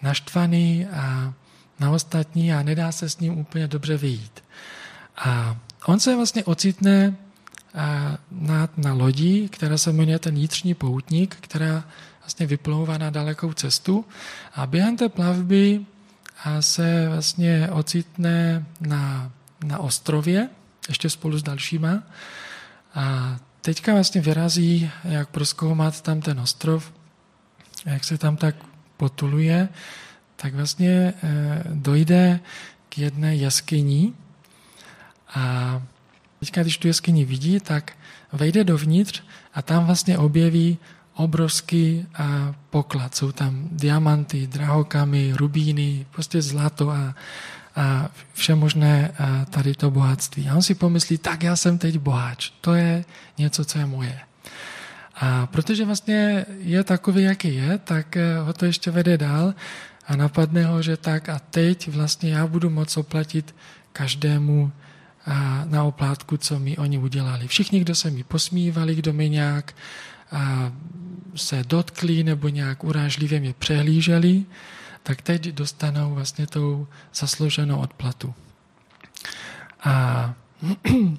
naštvaný 0.02 0.86
a 0.86 1.34
na 1.80 1.90
ostatní 1.90 2.52
a 2.52 2.62
nedá 2.62 2.92
se 2.92 3.08
s 3.08 3.18
ním 3.18 3.38
úplně 3.38 3.68
dobře 3.68 3.96
vyjít. 3.96 4.44
A 5.16 5.56
on 5.86 6.00
se 6.00 6.16
vlastně 6.16 6.44
ocitne 6.44 7.16
na, 8.30 8.68
na 8.76 8.92
lodi, 8.92 9.48
která 9.48 9.78
se 9.78 9.92
jmenuje 9.92 10.18
ten 10.18 10.34
vnitřní 10.34 10.74
poutník, 10.74 11.36
která 11.40 11.84
vlastně 12.20 12.46
vyplouvá 12.46 12.98
na 12.98 13.10
dalekou 13.10 13.52
cestu 13.52 14.04
a 14.54 14.66
během 14.66 14.96
té 14.96 15.08
plavby 15.08 15.86
se 16.60 17.08
vlastně 17.08 17.68
ocitne 17.70 18.66
na, 18.80 19.32
na 19.64 19.78
ostrově, 19.78 20.48
ještě 20.88 21.10
spolu 21.10 21.38
s 21.38 21.42
dalšíma. 21.42 22.02
A 22.94 23.36
teďka 23.64 23.92
vlastně 23.92 24.20
vyrazí, 24.20 24.90
jak 25.04 25.28
proskoumat 25.28 26.00
tam 26.00 26.20
ten 26.20 26.40
ostrov, 26.40 26.92
jak 27.86 28.04
se 28.04 28.18
tam 28.18 28.36
tak 28.36 28.56
potuluje, 28.96 29.68
tak 30.36 30.54
vlastně 30.54 31.14
eh, 31.22 31.64
dojde 31.72 32.40
k 32.88 32.98
jedné 32.98 33.36
jeskyni 33.36 34.12
a 35.34 35.82
teďka, 36.40 36.62
když 36.62 36.78
tu 36.78 36.88
jeskyni 36.88 37.24
vidí, 37.24 37.60
tak 37.60 37.92
vejde 38.32 38.64
dovnitř 38.64 39.22
a 39.54 39.62
tam 39.62 39.86
vlastně 39.86 40.18
objeví 40.18 40.78
obrovský 41.14 42.06
poklad. 42.70 43.14
Jsou 43.14 43.32
tam 43.32 43.68
diamanty, 43.72 44.46
drahokamy, 44.46 45.32
rubíny, 45.36 46.06
prostě 46.10 46.42
zlato 46.42 46.90
a 46.90 47.14
vše 48.32 48.54
možné 48.54 49.10
tady 49.50 49.74
to 49.74 49.90
bohatství. 49.90 50.48
A 50.48 50.54
on 50.54 50.62
si 50.62 50.74
pomyslí, 50.74 51.18
tak 51.18 51.42
já 51.42 51.56
jsem 51.56 51.78
teď 51.78 51.98
boháč, 51.98 52.50
to 52.60 52.74
je 52.74 53.04
něco, 53.38 53.64
co 53.64 53.78
je 53.78 53.86
moje. 53.86 54.20
A 55.14 55.46
protože 55.46 55.84
vlastně 55.84 56.46
je 56.58 56.84
takový, 56.84 57.22
jaký 57.22 57.54
je, 57.54 57.78
tak 57.78 58.16
eh, 58.16 58.38
ho 58.38 58.52
to 58.52 58.64
ještě 58.64 58.90
vede 58.90 59.18
dál 59.18 59.54
a 60.06 60.16
napadne 60.16 60.64
ho, 60.64 60.82
že 60.82 60.96
tak 60.96 61.28
a 61.28 61.38
teď 61.38 61.88
vlastně 61.88 62.32
já 62.32 62.46
budu 62.46 62.70
moct 62.70 62.96
oplatit 62.96 63.54
každému 63.92 64.72
na 65.64 65.84
oplátku, 65.84 66.36
co 66.36 66.58
mi 66.58 66.76
oni 66.76 66.98
udělali. 66.98 67.48
Všichni, 67.48 67.80
kdo 67.80 67.94
se 67.94 68.10
mi 68.10 68.24
posmívali, 68.24 68.94
kdo 68.94 69.12
mi 69.12 69.28
nějak 69.28 69.74
se 71.34 71.64
dotkli 71.66 72.24
nebo 72.24 72.48
nějak 72.48 72.84
urážlivě 72.84 73.40
mě 73.40 73.54
přehlíželi, 73.58 74.44
tak 75.04 75.22
teď 75.22 75.48
dostanou 75.48 76.14
vlastně 76.14 76.46
tou 76.46 76.88
zaslouženou 77.14 77.78
odplatu. 77.78 78.34
A 79.84 80.34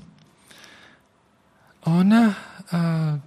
on 1.83 2.13
a 2.13 2.33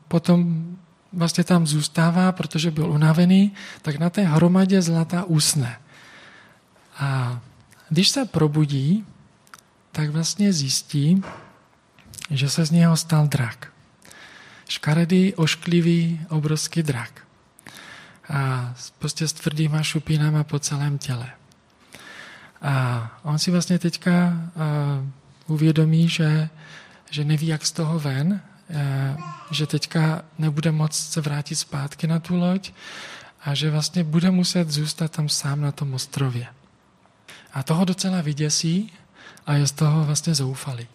potom 0.08 0.66
vlastně 1.12 1.44
tam 1.44 1.66
zůstává, 1.66 2.32
protože 2.32 2.70
byl 2.70 2.90
unavený, 2.90 3.52
tak 3.82 3.98
na 3.98 4.10
té 4.10 4.22
hromadě 4.22 4.82
zlata 4.82 5.24
usne. 5.24 5.78
A 6.98 7.40
když 7.88 8.08
se 8.08 8.24
probudí, 8.24 9.06
tak 9.92 10.10
vlastně 10.10 10.52
zjistí, 10.52 11.22
že 12.30 12.50
se 12.50 12.64
z 12.64 12.70
něho 12.70 12.96
stal 12.96 13.26
drak. 13.28 13.72
Škaredý, 14.68 15.34
ošklivý, 15.34 16.20
obrovský 16.28 16.82
drak. 16.82 17.27
A 18.28 18.74
prostě 18.98 19.28
s 19.28 19.32
tvrdýma 19.32 19.82
šupinama 19.82 20.44
po 20.44 20.58
celém 20.58 20.98
těle. 20.98 21.30
A 22.62 23.10
on 23.22 23.38
si 23.38 23.50
vlastně 23.50 23.78
teďka 23.78 24.32
uvědomí, 25.46 26.08
že, 26.08 26.48
že 27.10 27.24
neví, 27.24 27.46
jak 27.46 27.66
z 27.66 27.72
toho 27.72 27.98
ven, 27.98 28.40
že 29.50 29.66
teďka 29.66 30.22
nebude 30.38 30.72
moct 30.72 30.96
se 30.96 31.20
vrátit 31.20 31.54
zpátky 31.54 32.06
na 32.06 32.18
tu 32.18 32.36
loď 32.36 32.72
a 33.40 33.54
že 33.54 33.70
vlastně 33.70 34.04
bude 34.04 34.30
muset 34.30 34.70
zůstat 34.70 35.12
tam 35.12 35.28
sám 35.28 35.60
na 35.60 35.72
tom 35.72 35.94
ostrově. 35.94 36.46
A 37.52 37.62
toho 37.62 37.84
docela 37.84 38.20
vyděsí 38.20 38.92
a 39.46 39.54
je 39.54 39.66
z 39.66 39.72
toho 39.72 40.04
vlastně 40.04 40.34
zoufalý. 40.34 40.86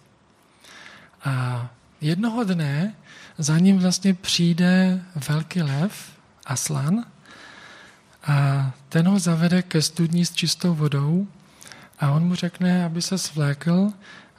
A 1.25 1.68
jednoho 2.02 2.44
dne 2.44 2.96
za 3.38 3.60
ním 3.60 3.80
vlastně 3.80 4.13
přijde 4.13 5.02
velký 5.28 5.62
lev, 5.62 6.12
Aslan, 6.46 7.06
a 8.24 8.72
ten 8.89 9.08
ho 9.08 9.20
zavede 9.20 9.62
ke 9.62 9.82
studní 9.82 10.25
s 10.25 10.34
čistou 10.34 10.75
vodou 10.75 11.27
a 12.00 12.12
on 12.12 12.27
mu 12.27 12.36
řekne, 12.36 12.86
aby 12.86 13.01
se 13.01 13.18
svlékl 13.18 13.92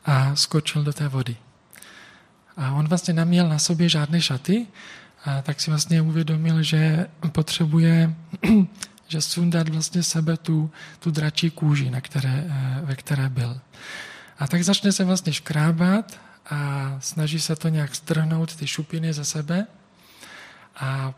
a 0.04 0.36
skočil 0.36 0.82
do 0.82 0.92
té 0.92 1.08
vody. 1.08 1.36
A 2.56 2.72
on 2.72 2.88
vlastně 2.88 3.14
neměl 3.14 3.48
na 3.48 3.58
sobě 3.58 3.88
žádné 3.88 4.20
šaty, 4.20 4.66
a 5.24 5.42
tak 5.42 5.60
si 5.60 5.70
vlastně 5.70 6.02
uvědomil, 6.02 6.62
že 6.62 7.06
potřebuje 7.32 8.14
že 9.08 9.20
sundat 9.20 9.68
vlastně 9.68 10.02
sebe 10.02 10.36
tu, 10.36 10.70
tu 10.98 11.10
dračí 11.10 11.50
kůži, 11.50 11.90
na 11.90 12.00
které, 12.00 12.44
eh, 12.48 12.80
ve 12.82 12.96
které 12.96 13.28
byl. 13.28 13.60
A 14.38 14.46
tak 14.46 14.64
začne 14.64 14.92
se 14.92 15.04
vlastně 15.04 15.32
škrábat 15.32 16.20
a 16.50 16.90
snaží 17.00 17.40
se 17.40 17.56
to 17.56 17.68
nějak 17.68 17.94
strhnout, 17.94 18.56
ty 18.56 18.66
šupiny 18.66 19.12
ze 19.12 19.24
sebe 19.24 19.66
a 20.76 21.14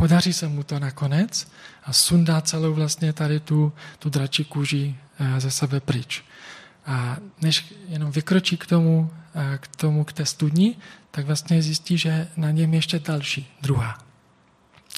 podaří 0.00 0.32
se 0.32 0.48
mu 0.48 0.62
to 0.62 0.78
nakonec 0.78 1.48
a 1.84 1.92
sundá 1.92 2.40
celou 2.40 2.74
vlastně 2.74 3.12
tady 3.12 3.40
tu, 3.40 3.72
tu 3.98 4.10
dračí 4.10 4.44
kůži 4.44 4.96
eh, 5.18 5.40
ze 5.40 5.50
sebe 5.50 5.80
pryč. 5.80 6.24
A 6.86 7.16
než 7.40 7.74
jenom 7.88 8.10
vykročí 8.10 8.56
k 8.56 8.66
tomu, 8.66 9.10
eh, 9.34 9.58
k 9.58 9.66
tomu, 9.76 10.04
k 10.04 10.12
té 10.12 10.26
studni, 10.26 10.76
tak 11.10 11.26
vlastně 11.26 11.62
zjistí, 11.62 11.98
že 11.98 12.28
na 12.36 12.50
něm 12.50 12.74
ještě 12.74 12.98
další, 12.98 13.52
druhá. 13.62 13.98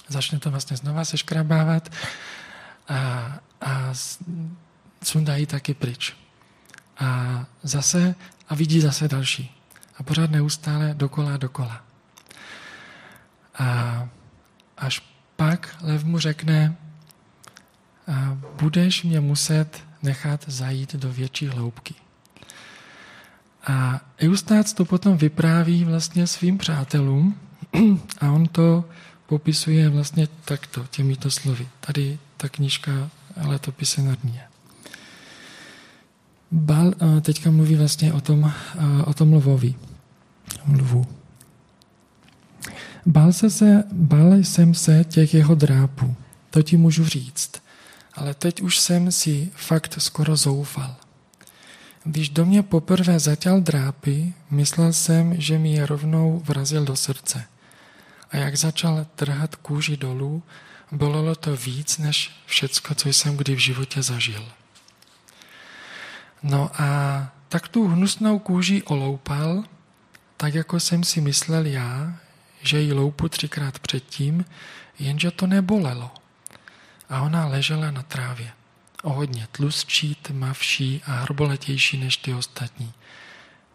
Začne 0.09 0.39
to 0.39 0.51
vlastně 0.51 0.77
znova 0.77 1.05
se 1.05 1.19
škrabávat 1.19 1.91
a, 2.89 2.95
a 3.61 3.95
sundají 5.03 5.47
taky 5.47 5.75
pryč. 5.75 6.15
A 6.99 7.45
zase 7.63 8.15
a 8.49 8.55
vidí 8.55 8.81
zase 8.81 9.09
další. 9.09 9.51
A 9.99 10.03
pořád 10.03 10.31
neustále 10.31 10.95
dokola, 10.95 11.37
dokola. 11.37 11.85
A 13.59 14.09
až 14.79 15.03
pak 15.37 15.77
lev 15.81 16.05
mu 16.05 16.19
řekne, 16.19 16.77
budeš 18.63 19.03
mě 19.03 19.21
muset 19.21 19.85
nechat 20.03 20.45
zajít 20.47 20.95
do 20.95 21.13
větší 21.13 21.47
hloubky. 21.47 21.95
A 23.67 24.01
Eustác 24.19 24.73
to 24.73 24.85
potom 24.85 25.17
vypráví 25.17 25.85
vlastně 25.85 26.27
svým 26.27 26.59
přátelům 26.59 27.39
a 28.21 28.31
on 28.31 28.47
to 28.47 28.85
popisuje 29.27 29.89
vlastně 29.89 30.29
takto, 30.45 30.87
těmito 30.91 31.31
slovy. 31.31 31.69
Tady 31.81 32.19
ta 32.37 32.49
knížka 32.49 33.11
letopise 33.37 34.03
na 34.03 34.15
dně. 34.15 34.43
Bal 36.51 36.93
teďka 37.21 37.51
mluví 37.51 37.77
vlastně 37.77 38.13
o 38.13 38.21
tom, 38.21 38.53
o 39.05 39.15
tom 39.15 39.35
lvovi. 39.35 39.75
Lvu. 40.73 41.22
Bál, 43.07 43.33
se 43.33 43.51
se, 43.51 43.85
bál 43.93 44.33
jsem 44.35 44.75
se 44.75 45.05
těch 45.05 45.35
jeho 45.35 45.55
drápů, 45.55 46.17
to 46.51 46.63
ti 46.63 46.77
můžu 46.77 47.05
říct, 47.05 47.63
ale 48.15 48.35
teď 48.35 48.61
už 48.61 48.79
jsem 48.79 49.13
si 49.13 49.51
fakt 49.55 49.95
skoro 49.99 50.37
zoufal. 50.37 50.97
Když 52.05 52.29
do 52.29 52.47
mě 52.47 52.63
poprvé 52.63 53.21
zatěl 53.21 53.61
drápy, 53.61 54.35
myslel 54.51 54.93
jsem, 54.93 55.41
že 55.41 55.59
mi 55.59 55.73
je 55.73 55.87
rovnou 55.87 56.43
vrazil 56.45 56.85
do 56.85 56.97
srdce. 56.97 57.45
A 58.31 58.37
jak 58.37 58.57
začal 58.57 59.07
trhat 59.15 59.57
kůži 59.57 59.97
dolů, 59.97 60.43
bolelo 60.93 61.35
to 61.35 61.57
víc 61.57 61.99
než 61.99 62.31
všecko, 62.47 62.95
co 62.95 63.09
jsem 63.09 63.37
kdy 63.37 63.55
v 63.55 63.59
životě 63.59 64.03
zažil. 64.03 64.45
No 66.43 66.71
a 66.83 67.33
tak 67.49 67.69
tu 67.69 67.89
hnusnou 67.89 68.39
kůži 68.39 68.83
oloupal, 68.83 69.65
tak 70.37 70.55
jako 70.55 70.81
jsem 70.81 71.05
si 71.05 71.21
myslel 71.21 71.67
já, 71.67 72.17
že 72.63 72.81
ji 72.81 72.93
loupu 72.93 73.29
třikrát 73.29 73.79
předtím, 73.79 74.45
jenže 74.99 75.31
to 75.31 75.47
nebolelo. 75.47 76.11
A 77.09 77.21
ona 77.21 77.47
ležela 77.47 77.91
na 77.91 78.03
trávě. 78.03 78.53
O 79.03 79.13
hodně 79.13 79.49
tlustší, 79.53 80.15
tmavší 80.15 81.03
a 81.07 81.13
hrboletější 81.13 81.99
než 81.99 82.17
ty 82.17 82.35
ostatní. 82.35 82.93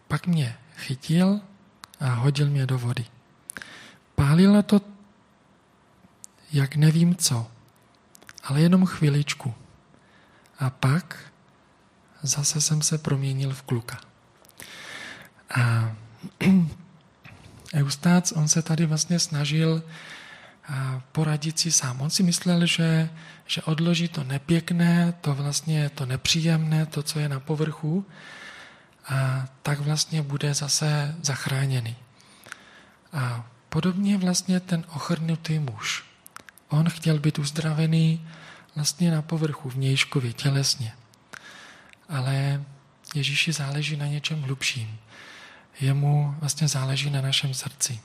Pak 0.08 0.26
mě 0.26 0.56
chytil 0.76 1.40
a 2.00 2.14
hodil 2.14 2.50
mě 2.50 2.66
do 2.66 2.78
vody. 2.78 3.04
Pálila 4.14 4.62
to 4.62 4.80
jak 6.52 6.76
nevím 6.76 7.16
co, 7.16 7.46
ale 8.44 8.60
jenom 8.60 8.86
chviličku. 8.86 9.54
A 10.58 10.70
pak 10.70 11.16
zase 12.22 12.60
jsem 12.60 12.82
se 12.82 12.98
proměnil 12.98 13.54
v 13.54 13.62
kluka. 13.62 14.00
A 15.60 15.92
Eustác, 17.74 18.32
on 18.32 18.48
se 18.48 18.62
tady 18.62 18.86
vlastně 18.86 19.18
snažil 19.18 19.82
poradit 21.12 21.58
si 21.58 21.72
sám. 21.72 22.00
On 22.00 22.10
si 22.10 22.22
myslel, 22.22 22.66
že, 22.66 23.10
že 23.46 23.62
odloží 23.62 24.08
to 24.08 24.24
nepěkné, 24.24 25.14
to 25.20 25.34
vlastně 25.34 25.88
to 25.88 26.06
nepříjemné, 26.06 26.86
to, 26.86 27.02
co 27.02 27.18
je 27.18 27.28
na 27.28 27.40
povrchu, 27.40 28.06
a 29.08 29.48
tak 29.62 29.80
vlastně 29.80 30.22
bude 30.22 30.54
zase 30.54 31.14
zachráněný. 31.22 31.96
A 33.12 33.46
podobně 33.68 34.18
vlastně 34.18 34.60
ten 34.60 34.84
ochrnutý 34.94 35.58
muž. 35.58 36.04
On 36.68 36.90
chtěl 36.90 37.18
být 37.18 37.38
uzdravený 37.38 38.28
vlastně 38.74 39.10
na 39.10 39.22
povrchu, 39.22 39.68
vnějškově, 39.68 40.32
tělesně. 40.32 40.92
Ale 42.08 42.64
Ježíši 43.14 43.52
záleží 43.52 43.96
na 43.96 44.06
něčem 44.06 44.42
hlubším. 44.42 44.98
Jemu 45.80 46.34
vlastně 46.40 46.68
záleží 46.68 47.10
na 47.10 47.20
našem 47.20 47.54
srdci. 47.54 48.00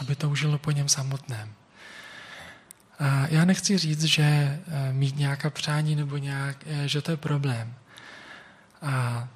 Aby 0.00 0.16
to 0.16 0.30
užilo 0.30 0.58
po 0.58 0.70
něm 0.70 0.88
samotném. 0.88 1.52
A 2.98 3.26
já 3.30 3.44
nechci 3.44 3.78
říct, 3.78 4.04
že 4.04 4.22
eh, 4.22 4.92
mít 4.92 5.16
nějaká 5.16 5.50
přání 5.50 5.96
nebo 5.96 6.16
nějak, 6.16 6.56
eh, 6.66 6.88
že 6.88 7.02
to 7.02 7.10
je 7.10 7.16
problém. 7.16 7.74
A 8.82 9.28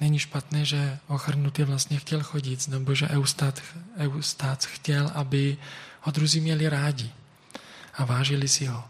není 0.00 0.18
špatné, 0.18 0.64
že 0.64 0.98
ochrnutý 1.06 1.62
vlastně 1.62 1.98
chtěl 1.98 2.22
chodit, 2.22 2.68
nebo 2.68 2.94
že 2.94 3.08
Eustát, 3.08 3.62
Eustát 3.98 4.64
chtěl, 4.64 5.10
aby 5.14 5.56
ho 6.00 6.12
druzí 6.12 6.40
měli 6.40 6.68
rádi 6.68 7.12
a 7.94 8.04
vážili 8.04 8.48
si 8.48 8.66
ho. 8.66 8.84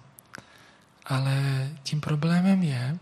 Ale 1.06 1.68
tím 1.82 2.00
problémem 2.00 2.62
je, 2.62 2.98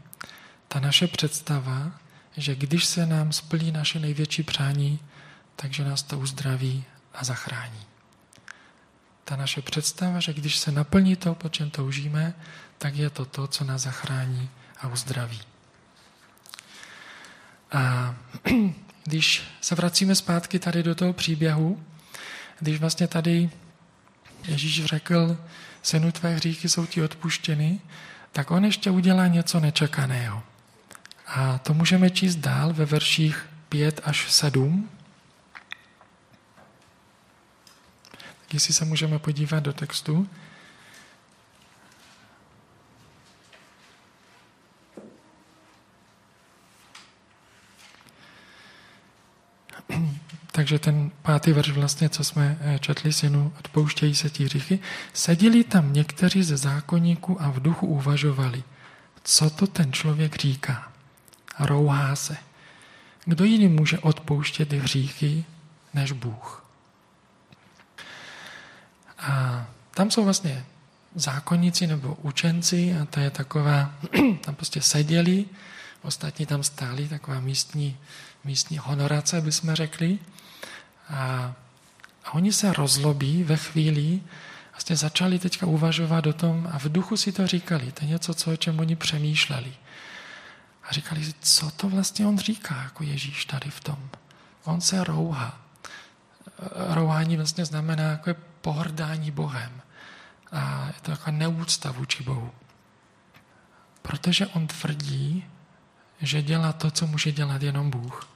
ta 0.68 0.80
naše 0.80 1.06
představa, 1.06 1.92
že 2.36 2.54
když 2.54 2.84
se 2.84 3.06
nám 3.06 3.32
splní 3.32 3.72
naše 3.72 3.98
největší 3.98 4.42
přání, 4.42 4.98
takže 5.56 5.84
nás 5.84 6.02
to 6.02 6.18
uzdraví 6.18 6.84
a 7.14 7.24
zachrání. 7.24 7.80
Ta 9.24 9.36
naše 9.36 9.62
představa, 9.62 10.20
že 10.20 10.32
když 10.32 10.56
se 10.56 10.72
naplní 10.72 11.16
to, 11.16 11.34
po 11.34 11.48
čem 11.48 11.70
toužíme, 11.70 12.34
tak 12.78 12.96
je 12.96 13.10
to 13.10 13.24
to, 13.24 13.46
co 13.46 13.64
nás 13.64 13.82
zachrání 13.82 14.50
a 14.80 14.88
uzdraví. 14.88 15.40
A 17.72 18.14
když 19.04 19.42
se 19.60 19.74
vracíme 19.74 20.14
zpátky 20.14 20.58
tady 20.58 20.82
do 20.82 20.94
toho 20.94 21.12
příběhu, 21.12 21.84
když 22.60 22.80
vlastně 22.80 23.06
tady 23.06 23.50
Ježíš 24.44 24.84
řekl, 24.84 25.36
synu 25.82 26.12
tvé 26.12 26.34
hříchy 26.34 26.68
jsou 26.68 26.86
ti 26.86 27.02
odpuštěny, 27.02 27.80
tak 28.32 28.50
on 28.50 28.64
ještě 28.64 28.90
udělá 28.90 29.26
něco 29.26 29.60
nečekaného. 29.60 30.42
A 31.34 31.58
to 31.58 31.74
můžeme 31.74 32.10
číst 32.10 32.36
dál 32.36 32.72
ve 32.72 32.84
verších 32.84 33.46
5 33.68 34.00
až 34.04 34.32
7. 34.32 34.90
Tak 38.12 38.54
jestli 38.54 38.74
se 38.74 38.84
můžeme 38.84 39.18
podívat 39.18 39.62
do 39.62 39.72
textu. 39.72 40.28
Takže 50.52 50.78
ten 50.78 51.10
pátý 51.22 51.52
verš 51.52 51.70
vlastně, 51.70 52.08
co 52.08 52.24
jsme 52.24 52.58
eh, 52.60 52.78
četli, 52.78 53.12
synu, 53.12 53.52
odpouštějí 53.58 54.14
se 54.14 54.30
ti 54.30 54.44
hříchy. 54.44 54.78
Seděli 55.12 55.64
tam 55.64 55.92
někteří 55.92 56.42
ze 56.42 56.56
zákonníků 56.56 57.42
a 57.42 57.50
v 57.50 57.60
duchu 57.60 57.86
uvažovali, 57.86 58.62
co 59.24 59.50
to 59.50 59.66
ten 59.66 59.92
člověk 59.92 60.36
říká. 60.36 60.91
Rouhá 61.58 62.16
se. 62.16 62.36
Kdo 63.24 63.44
jiný 63.44 63.68
může 63.68 63.98
odpouštět 63.98 64.72
hříchy 64.72 65.44
než 65.94 66.12
Bůh? 66.12 66.64
A 69.18 69.66
tam 69.94 70.10
jsou 70.10 70.24
vlastně 70.24 70.64
zákonníci 71.14 71.86
nebo 71.86 72.14
učenci 72.14 72.96
a 73.02 73.04
to 73.04 73.20
je 73.20 73.30
taková, 73.30 73.94
tam 74.44 74.54
prostě 74.54 74.82
seděli, 74.82 75.44
ostatní 76.02 76.46
tam 76.46 76.62
stáli, 76.62 77.08
taková 77.08 77.40
místní, 77.40 77.96
místní 78.44 78.78
honorace, 78.78 79.40
bychom 79.40 79.74
řekli. 79.74 80.18
A, 81.08 81.52
a 82.24 82.34
oni 82.34 82.52
se 82.52 82.72
rozlobí 82.72 83.44
ve 83.44 83.56
chvíli, 83.56 84.20
vlastně 84.72 84.96
začali 84.96 85.38
teďka 85.38 85.66
uvažovat 85.66 86.26
o 86.26 86.32
tom 86.32 86.68
a 86.72 86.78
v 86.78 86.84
duchu 86.84 87.16
si 87.16 87.32
to 87.32 87.46
říkali. 87.46 87.92
To 87.92 88.04
je 88.04 88.10
něco, 88.10 88.34
co, 88.34 88.52
o 88.52 88.56
čem 88.56 88.80
oni 88.80 88.96
přemýšleli. 88.96 89.74
Říkali 90.92 91.24
si, 91.24 91.34
co 91.40 91.70
to 91.70 91.88
vlastně 91.88 92.26
on 92.26 92.38
říká, 92.38 92.82
jako 92.82 93.04
Ježíš 93.04 93.44
tady 93.44 93.70
v 93.70 93.80
tom. 93.80 94.08
On 94.64 94.80
se 94.80 95.04
rouhá. 95.04 95.58
Rouhání 96.88 97.36
vlastně 97.36 97.64
znamená 97.64 98.02
jako 98.02 98.30
je 98.30 98.36
pohrdání 98.60 99.30
Bohem. 99.30 99.82
A 100.52 100.86
je 100.86 101.00
to 101.02 101.10
taková 101.10 101.36
neúcta 101.36 101.92
vůči 101.92 102.22
Bohu. 102.22 102.50
Protože 104.02 104.46
on 104.46 104.66
tvrdí, 104.66 105.44
že 106.20 106.42
dělá 106.42 106.72
to, 106.72 106.90
co 106.90 107.06
může 107.06 107.32
dělat 107.32 107.62
jenom 107.62 107.90
Bůh. 107.90 108.28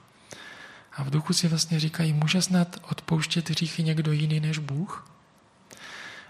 A 0.93 1.03
v 1.03 1.11
duchu 1.11 1.33
si 1.33 1.49
vlastně 1.49 1.81
říkají, 1.81 2.13
může 2.13 2.43
snad 2.43 2.77
odpouštět 2.83 3.51
hříchy 3.51 3.83
někdo 3.83 4.13
jiný 4.13 4.41
než 4.41 4.59
Bůh? 4.59 5.11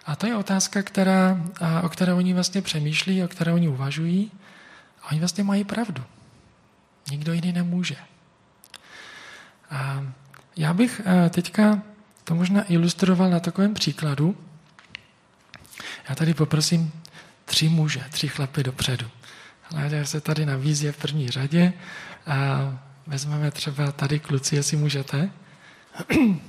A 0.07 0.17
to 0.17 0.27
je 0.27 0.37
otázka, 0.37 0.83
která, 0.83 1.41
o 1.83 1.89
které 1.89 2.15
oni 2.15 2.35
vlastně 2.35 2.63
přemýšlí, 2.63 3.25
o 3.25 3.29
které 3.29 3.53
oni 3.53 3.69
uvažují. 3.69 4.33
A 5.03 5.11
oni 5.11 5.19
vlastně 5.19 5.45
mají 5.45 5.65
pravdu. 5.65 6.05
Nikdo 7.11 7.33
jiný 7.33 7.53
nemůže. 7.53 7.97
A 9.71 10.07
já 10.57 10.75
bych 10.75 11.01
teďka 11.31 11.83
to 12.25 12.35
možná 12.35 12.73
ilustroval 12.73 13.31
na 13.31 13.41
takovém 13.41 13.75
příkladu. 13.75 14.37
Já 16.09 16.15
tady 16.15 16.35
poprosím 16.35 16.93
tři 17.45 17.69
muže, 17.69 18.05
tři 18.11 18.29
chlapy 18.29 18.63
dopředu. 18.63 19.11
Láďa 19.75 20.05
se 20.05 20.21
tady 20.21 20.47
na 20.47 20.57
výzě 20.57 20.93
v 20.93 20.97
první 20.97 21.31
řadě. 21.31 21.73
A 22.27 22.79
vezmeme 23.07 23.51
třeba 23.51 23.93
tady 23.93 24.21
kluci, 24.21 24.57
jestli 24.57 24.77
můžete. 24.77 25.31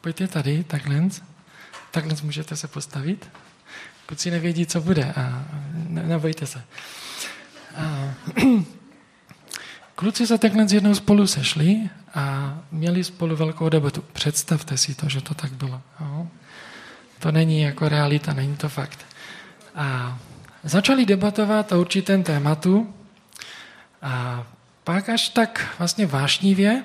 Pojďte 0.00 0.28
tady, 0.28 0.64
takhle. 0.64 1.08
Takhle 1.90 2.14
můžete 2.22 2.56
se 2.56 2.68
postavit. 2.68 3.30
Kluci 4.06 4.30
nevědí, 4.30 4.66
co 4.66 4.80
bude 4.80 5.12
a 5.12 5.44
ne, 5.72 6.02
nebojte 6.02 6.46
se. 6.46 6.64
A, 7.76 8.14
kluci 9.94 10.26
se 10.26 10.38
takhle 10.38 10.66
jednou 10.70 10.94
spolu 10.94 11.26
sešli 11.26 11.90
a 12.14 12.54
měli 12.72 13.04
spolu 13.04 13.36
velkou 13.36 13.68
debatu. 13.68 14.04
Představte 14.12 14.76
si 14.76 14.94
to, 14.94 15.08
že 15.08 15.20
to 15.20 15.34
tak 15.34 15.52
bylo. 15.52 15.82
Jo? 16.00 16.28
To 17.18 17.32
není 17.32 17.62
jako 17.62 17.88
realita, 17.88 18.32
není 18.32 18.56
to 18.56 18.68
fakt. 18.68 19.06
A 19.74 20.18
začali 20.64 21.06
debatovat 21.06 21.72
o 21.72 21.80
určitém 21.80 22.22
tématu 22.22 22.94
a 24.02 24.44
pak 24.84 25.08
až 25.08 25.28
tak 25.28 25.74
vlastně 25.78 26.06
vášnivě 26.06 26.84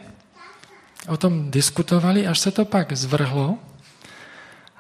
o 1.08 1.18
tom 1.18 1.52
diskutovali, 1.52 2.28
až 2.28 2.40
se 2.40 2.52
to 2.52 2.66
pak 2.66 2.94
zvrhlo 2.94 3.58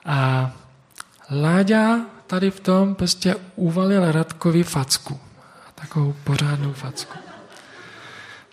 a 0.05 0.51
Láďa 1.31 2.05
tady 2.27 2.51
v 2.51 2.59
tom 2.59 2.95
prostě 2.95 3.35
uvalil 3.55 4.11
Radkovi 4.11 4.63
facku. 4.63 5.19
Takovou 5.79 6.15
pořádnou 6.23 6.73
facku. 6.73 7.17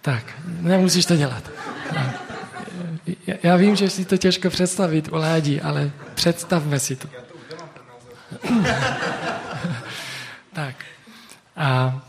Tak, 0.01 0.25
nemusíš 0.45 1.07
to 1.07 1.17
dělat. 1.17 1.51
Já 3.43 3.57
vím, 3.57 3.77
že 3.77 3.91
si 3.91 4.05
to 4.05 4.17
těžko 4.17 4.51
představit 4.51 5.12
u 5.12 5.17
Ládí, 5.17 5.61
ale 5.61 5.91
představme 6.15 6.81
si 6.81 6.97
to. 6.97 7.09
tak. 10.53 10.77
A 11.57 12.01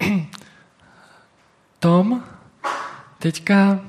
Tom 1.78 2.24
teďka 3.18 3.80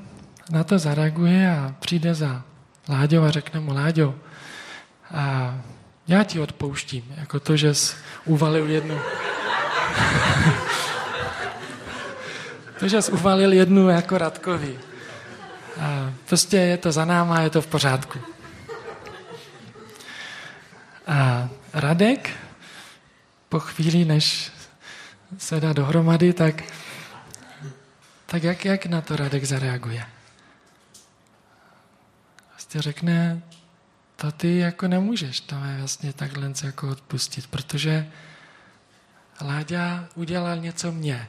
na 0.50 0.64
to 0.64 0.78
zareaguje 0.78 1.50
a 1.50 1.74
přijde 1.80 2.14
za 2.14 2.42
Láďou 2.88 3.22
a 3.22 3.30
řekne 3.30 3.60
mu, 3.60 3.74
Láďo, 3.74 4.14
a 5.14 5.54
já 6.08 6.24
ti 6.24 6.40
odpouštím, 6.40 7.14
jako 7.16 7.40
to, 7.40 7.56
že 7.56 7.74
jsi 7.74 7.96
uvalil 8.24 8.70
jednu. 8.70 9.00
To, 12.78 12.88
že 12.88 13.02
jsi 13.02 13.12
uvalil 13.12 13.52
jednu 13.52 13.88
jako 13.88 14.18
Radkovi. 14.18 14.78
A 15.80 16.12
prostě 16.28 16.56
je 16.56 16.76
to 16.76 16.92
za 16.92 17.04
náma, 17.04 17.40
je 17.40 17.50
to 17.50 17.62
v 17.62 17.66
pořádku. 17.66 18.18
A 21.06 21.48
Radek, 21.72 22.30
po 23.48 23.60
chvíli, 23.60 24.04
než 24.04 24.52
se 25.38 25.60
dá 25.60 25.72
dohromady, 25.72 26.32
tak 26.32 26.62
tak 28.26 28.42
jak, 28.42 28.64
jak 28.64 28.86
na 28.86 29.00
to 29.00 29.16
Radek 29.16 29.44
zareaguje? 29.44 30.06
Vlastně 32.50 32.82
řekne, 32.82 33.42
to 34.16 34.32
ty 34.32 34.58
jako 34.58 34.88
nemůžeš 34.88 35.40
to 35.40 35.54
je 35.54 35.78
vlastně 35.78 36.12
takhle 36.12 36.52
jako 36.64 36.88
odpustit, 36.88 37.46
protože 37.46 38.10
Láďa 39.40 40.08
udělal 40.14 40.56
něco 40.56 40.92
mě. 40.92 41.28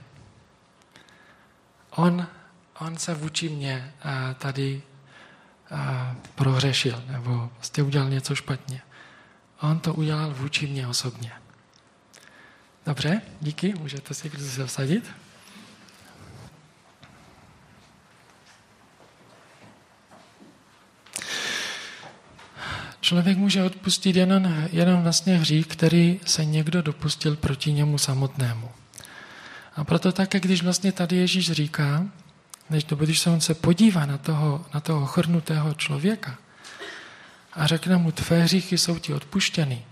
On, 1.90 2.28
on 2.80 2.98
se 2.98 3.14
vůči 3.14 3.50
mě 3.50 3.94
a 4.04 4.34
tady 4.34 4.82
a 5.72 6.16
prohřešil, 6.36 7.04
nebo 7.08 7.50
vlastně 7.56 7.84
udělal 7.84 8.10
něco 8.10 8.36
špatně. 8.36 8.82
On 9.62 9.80
to 9.80 9.94
udělal 9.94 10.34
vůči 10.34 10.68
mě 10.68 10.88
osobně. 10.88 11.32
Dobře, 12.86 13.22
díky, 13.42 13.74
můžete 13.74 14.14
si 14.14 14.30
se 14.30 14.66
vsadit. 14.66 15.12
Člověk 23.08 23.38
může 23.38 23.64
odpustit 23.64 24.16
jenom, 24.16 24.68
jenom 24.72 25.04
vlastně 25.04 25.38
hřích, 25.38 25.68
který 25.68 26.20
se 26.26 26.46
někdo 26.46 26.82
dopustil 26.82 27.36
proti 27.36 27.72
němu 27.72 27.98
samotnému. 27.98 28.72
A 29.76 29.84
proto 29.84 30.12
také, 30.12 30.40
když 30.40 30.64
vlastně 30.64 30.92
tady 30.92 31.16
Ježíš 31.16 31.52
říká, 31.52 32.06
než 32.70 32.84
to, 32.84 32.96
když 32.96 33.20
se 33.20 33.30
on 33.30 33.42
se 33.42 33.54
podívá 33.54 34.06
na 34.06 34.18
toho, 34.18 34.66
na 34.74 34.80
toho 34.80 35.06
chrnutého 35.06 35.74
člověka 35.74 36.38
a 37.54 37.68
řekne 37.68 37.98
mu, 37.98 38.12
tvé 38.12 38.44
hříchy 38.44 38.78
jsou 38.78 39.00
ti 39.00 39.14
odpuštěny, 39.14 39.86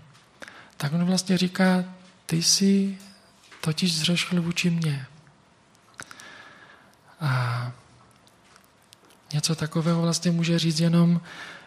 tak 0.76 0.92
on 0.92 1.04
vlastně 1.04 1.38
říká, 1.38 1.84
ty 2.26 2.42
jsi 2.42 2.98
totiž 3.60 3.96
zřešil 3.96 4.42
vůči 4.42 4.70
mně. 4.70 5.06
A 7.20 7.72
něco 9.32 9.54
takového 9.54 10.02
vlastně 10.02 10.30
může 10.30 10.58
říct 10.58 10.80
jenom 10.80 11.20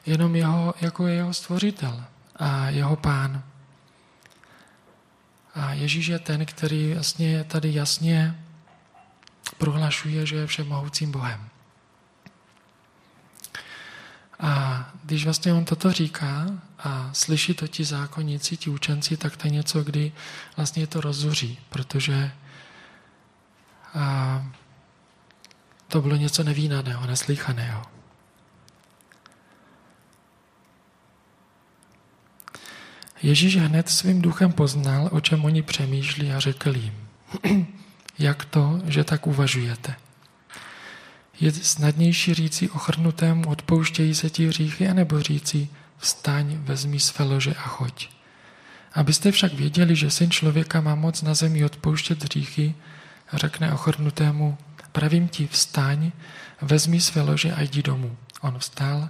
jenom 0.05 0.35
jeho, 0.35 0.73
jako 0.81 1.07
jeho 1.07 1.33
stvořitel 1.33 2.03
a 2.35 2.69
jeho 2.69 2.95
pán. 2.95 3.43
A 5.55 5.73
Ježíš 5.73 6.07
je 6.07 6.19
ten, 6.19 6.45
který 6.45 6.93
vlastně 6.93 7.43
tady 7.43 7.73
jasně 7.73 8.43
prohlašuje, 9.57 10.25
že 10.25 10.35
je 10.35 10.47
všemohoucím 10.47 11.11
Bohem. 11.11 11.49
A 14.39 14.85
když 15.03 15.25
vlastně 15.25 15.53
on 15.53 15.65
toto 15.65 15.91
říká 15.91 16.45
a 16.79 17.09
slyší 17.13 17.53
to 17.53 17.67
ti 17.67 17.85
zákonníci, 17.85 18.57
ti 18.57 18.69
učenci, 18.69 19.17
tak 19.17 19.37
to 19.37 19.47
je 19.47 19.51
něco, 19.51 19.83
kdy 19.83 20.11
vlastně 20.57 20.87
to 20.87 21.01
rozzuří, 21.01 21.59
protože 21.69 22.31
a 23.95 24.45
to 25.87 26.01
bylo 26.01 26.15
něco 26.15 26.43
nevýnaného, 26.43 27.07
neslychaného. 27.07 27.98
Ježíš 33.21 33.57
hned 33.57 33.89
svým 33.89 34.21
duchem 34.21 34.51
poznal, 34.51 35.09
o 35.11 35.21
čem 35.21 35.45
oni 35.45 35.61
přemýšlí 35.61 36.31
a 36.31 36.39
řekl 36.39 36.75
jim, 36.75 36.93
jak 38.19 38.45
to, 38.45 38.81
že 38.85 39.03
tak 39.03 39.27
uvažujete. 39.27 39.95
Je 41.39 41.51
snadnější 41.51 42.33
říci 42.33 42.69
ochrnutému 42.69 43.49
odpouštějí 43.49 44.15
se 44.15 44.29
ti 44.29 44.47
hříchy, 44.47 44.87
anebo 44.87 45.21
říci 45.21 45.67
vstaň, 45.97 46.57
vezmi 46.63 46.99
své 46.99 47.25
lože 47.25 47.53
a 47.53 47.61
choď. 47.61 48.09
Abyste 48.93 49.31
však 49.31 49.53
věděli, 49.53 49.95
že 49.95 50.11
syn 50.11 50.31
člověka 50.31 50.81
má 50.81 50.95
moc 50.95 51.21
na 51.21 51.33
zemi 51.33 51.65
odpouštět 51.65 52.23
hříchy, 52.23 52.75
řekne 53.33 53.73
ochrnutému, 53.73 54.57
pravím 54.91 55.27
ti 55.27 55.47
vstaň, 55.47 56.11
vezmi 56.61 57.01
své 57.01 57.21
lože 57.21 57.53
a 57.53 57.61
jdi 57.61 57.83
domů. 57.83 58.17
On 58.41 58.59
vstal, 58.59 59.09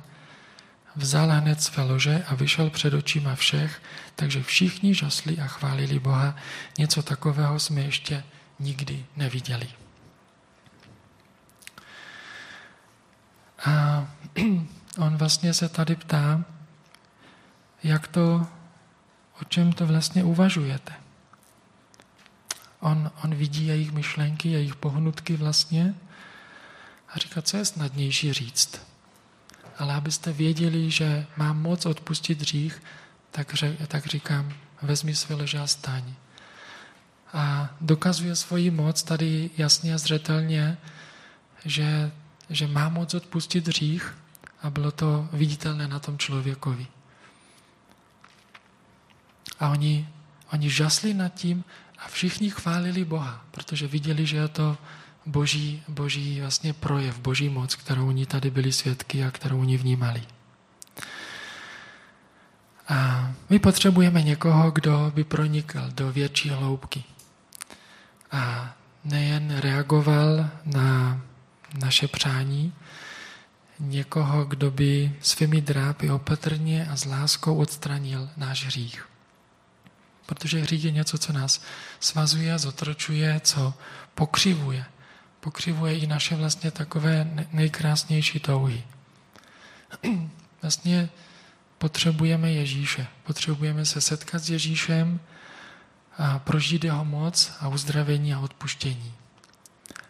vzal 0.95 1.29
hned 1.29 1.61
své 1.61 1.83
lože 1.83 2.23
a 2.27 2.35
vyšel 2.35 2.69
před 2.69 2.93
očima 2.93 3.35
všech, 3.35 3.81
takže 4.15 4.43
všichni 4.43 4.93
žasli 4.93 5.39
a 5.39 5.47
chválili 5.47 5.99
Boha. 5.99 6.35
Něco 6.77 7.03
takového 7.03 7.59
jsme 7.59 7.81
ještě 7.81 8.23
nikdy 8.59 9.05
neviděli. 9.15 9.69
A 13.65 14.07
on 14.97 15.17
vlastně 15.17 15.53
se 15.53 15.69
tady 15.69 15.95
ptá, 15.95 16.45
jak 17.83 18.07
to, 18.07 18.47
o 19.41 19.43
čem 19.43 19.73
to 19.73 19.87
vlastně 19.87 20.23
uvažujete. 20.23 20.93
On, 22.79 23.11
on 23.23 23.35
vidí 23.35 23.67
jejich 23.67 23.91
myšlenky, 23.91 24.49
jejich 24.49 24.75
pohnutky 24.75 25.35
vlastně 25.35 25.95
a 27.09 27.19
říká, 27.19 27.41
co 27.41 27.57
je 27.57 27.65
snadnější 27.65 28.33
říct. 28.33 28.88
Ale 29.79 29.93
abyste 29.93 30.33
věděli, 30.33 30.91
že 30.91 31.27
mám 31.37 31.61
moc 31.61 31.85
odpustit 31.85 32.41
hřích, 32.41 32.83
tak, 33.31 33.55
tak 33.87 34.05
říkám, 34.05 34.53
vezmi 34.81 35.15
své 35.15 35.35
leže 35.35 35.59
a 35.59 35.67
staň. 35.67 36.03
A 37.33 37.69
dokazuje 37.81 38.35
svoji 38.35 38.71
moc 38.71 39.03
tady 39.03 39.49
jasně 39.57 39.93
a 39.93 39.97
zřetelně, 39.97 40.77
že 41.65 42.11
že 42.49 42.67
má 42.67 42.89
moc 42.89 43.13
odpustit 43.13 43.67
hřích 43.67 44.17
a 44.61 44.69
bylo 44.69 44.91
to 44.91 45.29
viditelné 45.33 45.87
na 45.87 45.99
tom 45.99 46.17
člověkovi. 46.17 46.87
A 49.59 49.69
oni, 49.69 50.09
oni 50.53 50.69
žasli 50.69 51.13
nad 51.13 51.29
tím 51.29 51.63
a 51.97 52.07
všichni 52.07 52.49
chválili 52.49 53.05
Boha, 53.05 53.45
protože 53.51 53.87
viděli, 53.87 54.25
že 54.25 54.37
je 54.37 54.47
to 54.47 54.77
boží, 55.25 55.83
boží 55.87 56.41
vlastně 56.41 56.73
projev, 56.73 57.19
boží 57.19 57.49
moc, 57.49 57.75
kterou 57.75 58.07
oni 58.07 58.25
tady 58.25 58.49
byli 58.49 58.71
svědky 58.71 59.23
a 59.23 59.31
kterou 59.31 59.59
oni 59.59 59.77
vnímali. 59.77 60.23
A 62.87 63.31
my 63.49 63.59
potřebujeme 63.59 64.21
někoho, 64.21 64.71
kdo 64.71 65.11
by 65.15 65.23
pronikl 65.23 65.81
do 65.89 66.11
větší 66.11 66.49
hloubky. 66.49 67.03
A 68.31 68.73
nejen 69.03 69.57
reagoval 69.57 70.49
na 70.65 71.21
naše 71.83 72.07
přání, 72.07 72.73
někoho, 73.79 74.45
kdo 74.45 74.71
by 74.71 75.15
svými 75.21 75.61
drápy 75.61 76.11
opatrně 76.11 76.87
a 76.91 76.95
s 76.97 77.05
láskou 77.05 77.55
odstranil 77.55 78.29
náš 78.37 78.65
hřích. 78.65 79.05
Protože 80.25 80.59
hřích 80.59 80.83
je 80.83 80.91
něco, 80.91 81.17
co 81.17 81.33
nás 81.33 81.61
svazuje, 81.99 82.59
zotročuje, 82.59 83.39
co 83.43 83.73
pokřivuje. 84.15 84.85
Pokřivuje 85.39 85.97
i 85.97 86.07
naše 86.07 86.35
vlastně 86.35 86.71
takové 86.71 87.47
nejkrásnější 87.51 88.39
touhy. 88.39 88.83
Vlastně 90.61 91.09
potřebujeme 91.77 92.51
Ježíše. 92.51 93.07
Potřebujeme 93.23 93.85
se 93.85 94.01
setkat 94.01 94.39
s 94.39 94.49
Ježíšem 94.49 95.19
a 96.17 96.39
prožít 96.39 96.83
jeho 96.83 97.05
moc 97.05 97.51
a 97.59 97.67
uzdravení 97.67 98.33
a 98.33 98.39
odpuštění. 98.39 99.13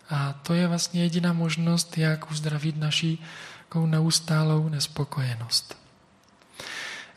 A 0.09 0.33
to 0.33 0.53
je 0.53 0.67
vlastně 0.67 1.01
jediná 1.03 1.33
možnost, 1.33 1.97
jak 1.97 2.31
uzdravit 2.31 2.77
naši 2.77 3.17
neustálou 3.85 4.69
nespokojenost. 4.69 5.77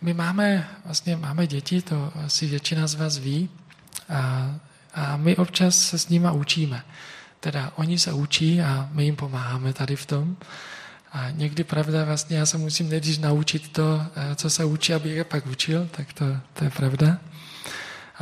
My 0.01 0.14
máme, 0.14 0.68
vlastně 0.85 1.16
máme 1.16 1.46
děti, 1.46 1.83
to 1.83 2.12
asi 2.25 2.46
většina 2.46 2.87
z 2.87 2.94
vás 2.94 3.16
ví, 3.16 3.48
a, 4.09 4.55
a 4.94 5.16
my 5.16 5.37
občas 5.37 5.79
se 5.79 5.98
s 5.98 6.09
nima 6.09 6.33
učíme. 6.33 6.85
Teda 7.42 7.72
oni 7.76 7.98
se 7.98 8.12
učí 8.12 8.61
a 8.61 8.88
my 8.92 9.05
jim 9.05 9.16
pomáháme 9.16 9.72
tady 9.72 9.96
v 9.96 10.07
tom. 10.07 10.37
A 11.12 11.31
někdy, 11.31 11.64
pravda, 11.64 12.05
vlastně 12.05 12.37
já 12.37 12.46
se 12.46 12.59
musím 12.59 12.88
nejdřív 12.88 13.18
naučit 13.18 13.72
to, 13.72 14.07
eh, 14.16 14.35
co 14.35 14.50
se 14.50 14.64
učí, 14.64 14.94
aby 14.94 15.09
je 15.11 15.24
pak 15.24 15.46
učil, 15.46 15.88
tak 15.90 16.12
to, 16.12 16.24
to 16.55 16.64
je 16.64 16.70
pravda 16.70 17.18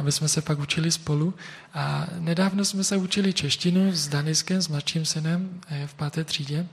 aby 0.00 0.12
jsme 0.12 0.28
se 0.28 0.42
pak 0.42 0.59
učili 0.59 0.90
spolu. 0.90 1.35
A 1.74 2.06
nedávno 2.18 2.64
jsme 2.64 2.85
se 2.85 2.96
učili 2.96 3.33
češtinu 3.33 3.92
s 3.92 4.09
Daniskem, 4.09 4.62
s 4.62 4.68
mladším 4.68 5.04
synem 5.04 5.61
eh, 5.68 5.87
v 5.87 5.94
páté 5.94 6.24
třídě. 6.24 6.66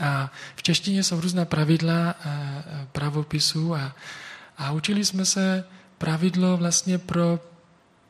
A 0.00 0.30
v 0.56 0.62
češtině 0.62 1.04
jsou 1.04 1.20
různá 1.20 1.44
pravidla 1.44 2.14
eh, 2.24 2.86
pravopisů 2.92 3.74
a, 3.74 3.96
a 4.58 4.72
učili 4.72 5.04
jsme 5.04 5.24
se 5.24 5.64
pravidlo 5.98 6.56
vlastně 6.56 6.98
pro 6.98 7.40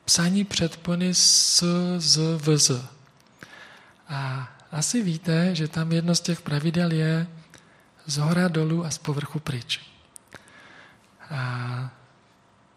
psaní 0.04 0.44
předpony 0.44 1.14
s, 1.14 1.64
z, 1.98 2.16
v, 2.16 2.58
z. 2.58 2.70
A 4.10 4.48
asi 4.72 5.02
víte, 5.02 5.54
že 5.54 5.68
tam 5.68 5.92
jedno 5.92 6.14
z 6.14 6.20
těch 6.20 6.40
pravidel 6.40 6.92
je 6.92 7.26
z 8.06 8.16
hora 8.16 8.48
dolů 8.48 8.84
a 8.84 8.90
z 8.90 8.98
povrchu 8.98 9.38
pryč. 9.38 9.80
A 11.30 11.90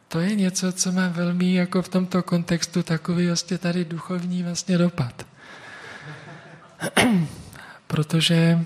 to 0.07 0.19
je 0.19 0.35
něco, 0.35 0.73
co 0.73 0.91
má 0.91 1.07
velmi 1.07 1.53
jako 1.53 1.81
v 1.81 1.89
tomto 1.89 2.23
kontextu 2.23 2.83
takový 2.83 3.27
vlastně 3.27 3.57
tady 3.57 3.85
duchovní 3.85 4.43
vlastně 4.43 4.77
dopad. 4.77 5.25
Protože 7.87 8.65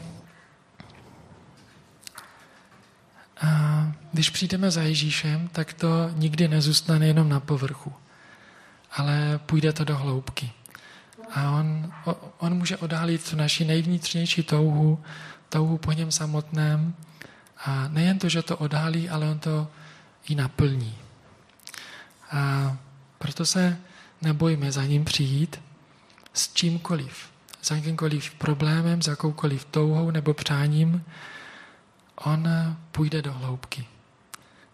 a 3.41 3.91
když 4.13 4.30
přijdeme 4.30 4.71
za 4.71 4.82
Ježíšem, 4.82 5.47
tak 5.47 5.73
to 5.73 6.10
nikdy 6.13 6.47
nezůstane 6.47 7.08
jenom 7.08 7.30
na 7.30 7.39
povrchu, 7.39 7.93
ale 8.91 9.39
půjde 9.45 9.73
to 9.73 9.84
do 9.84 9.97
hloubky. 9.97 10.51
A 11.36 11.52
on, 11.52 11.94
on 12.38 12.54
může 12.54 12.78
odhalit 12.78 13.30
tu 13.30 13.36
naši 13.36 13.66
nejvnitřnější 13.66 14.44
touhu, 14.44 15.04
touhu 15.50 15.78
po 15.78 15.92
něm 15.92 16.12
samotném. 16.12 16.96
A 17.66 17.88
nejen 17.88 18.20
to, 18.20 18.30
že 18.30 18.42
to 18.42 18.58
odhalí, 18.58 19.10
ale 19.10 19.30
on 19.30 19.40
to 19.40 19.68
i 20.30 20.36
naplní. 20.36 20.96
A 22.32 22.78
proto 23.18 23.46
se 23.46 23.78
nebojme 24.22 24.72
za 24.72 24.84
ním 24.84 25.06
přijít 25.06 25.62
s 26.34 26.54
čímkoliv, 26.54 27.30
s 27.62 27.72
jakýmkoliv 27.72 28.34
problémem, 28.34 29.02
s 29.02 29.08
jakoukoliv 29.08 29.66
touhou 29.66 30.12
nebo 30.12 30.34
přáním. 30.34 31.04
On 32.16 32.48
půjde 32.92 33.22
do 33.22 33.34
hloubky. 33.34 33.88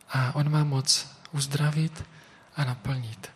A 0.09 0.35
on 0.35 0.51
má 0.51 0.63
moc 0.63 1.07
uzdravit 1.31 2.03
a 2.55 2.63
naplnit. 2.63 3.32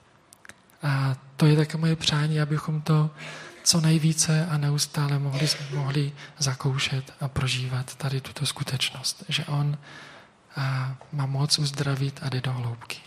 A 0.88 1.15
to 1.36 1.45
je 1.45 1.56
také 1.56 1.78
moje 1.78 1.95
přání, 1.95 2.41
abychom 2.41 2.82
to 2.82 3.10
co 3.63 3.82
nejvíce 3.82 4.45
a 4.45 4.58
neustále 4.58 5.19
mohli, 5.19 5.47
mohli 5.73 6.12
zakoušet 6.38 7.13
a 7.21 7.28
prožívat 7.28 7.95
tady 7.95 8.21
tuto 8.21 8.45
skutečnost, 8.45 9.23
že 9.30 9.45
on 9.45 9.78
má 11.12 11.26
moc 11.26 11.60
uzdravit 11.60 12.19
a 12.23 12.30
jde 12.30 12.41
do 12.41 12.54
hloubky. 12.54 12.97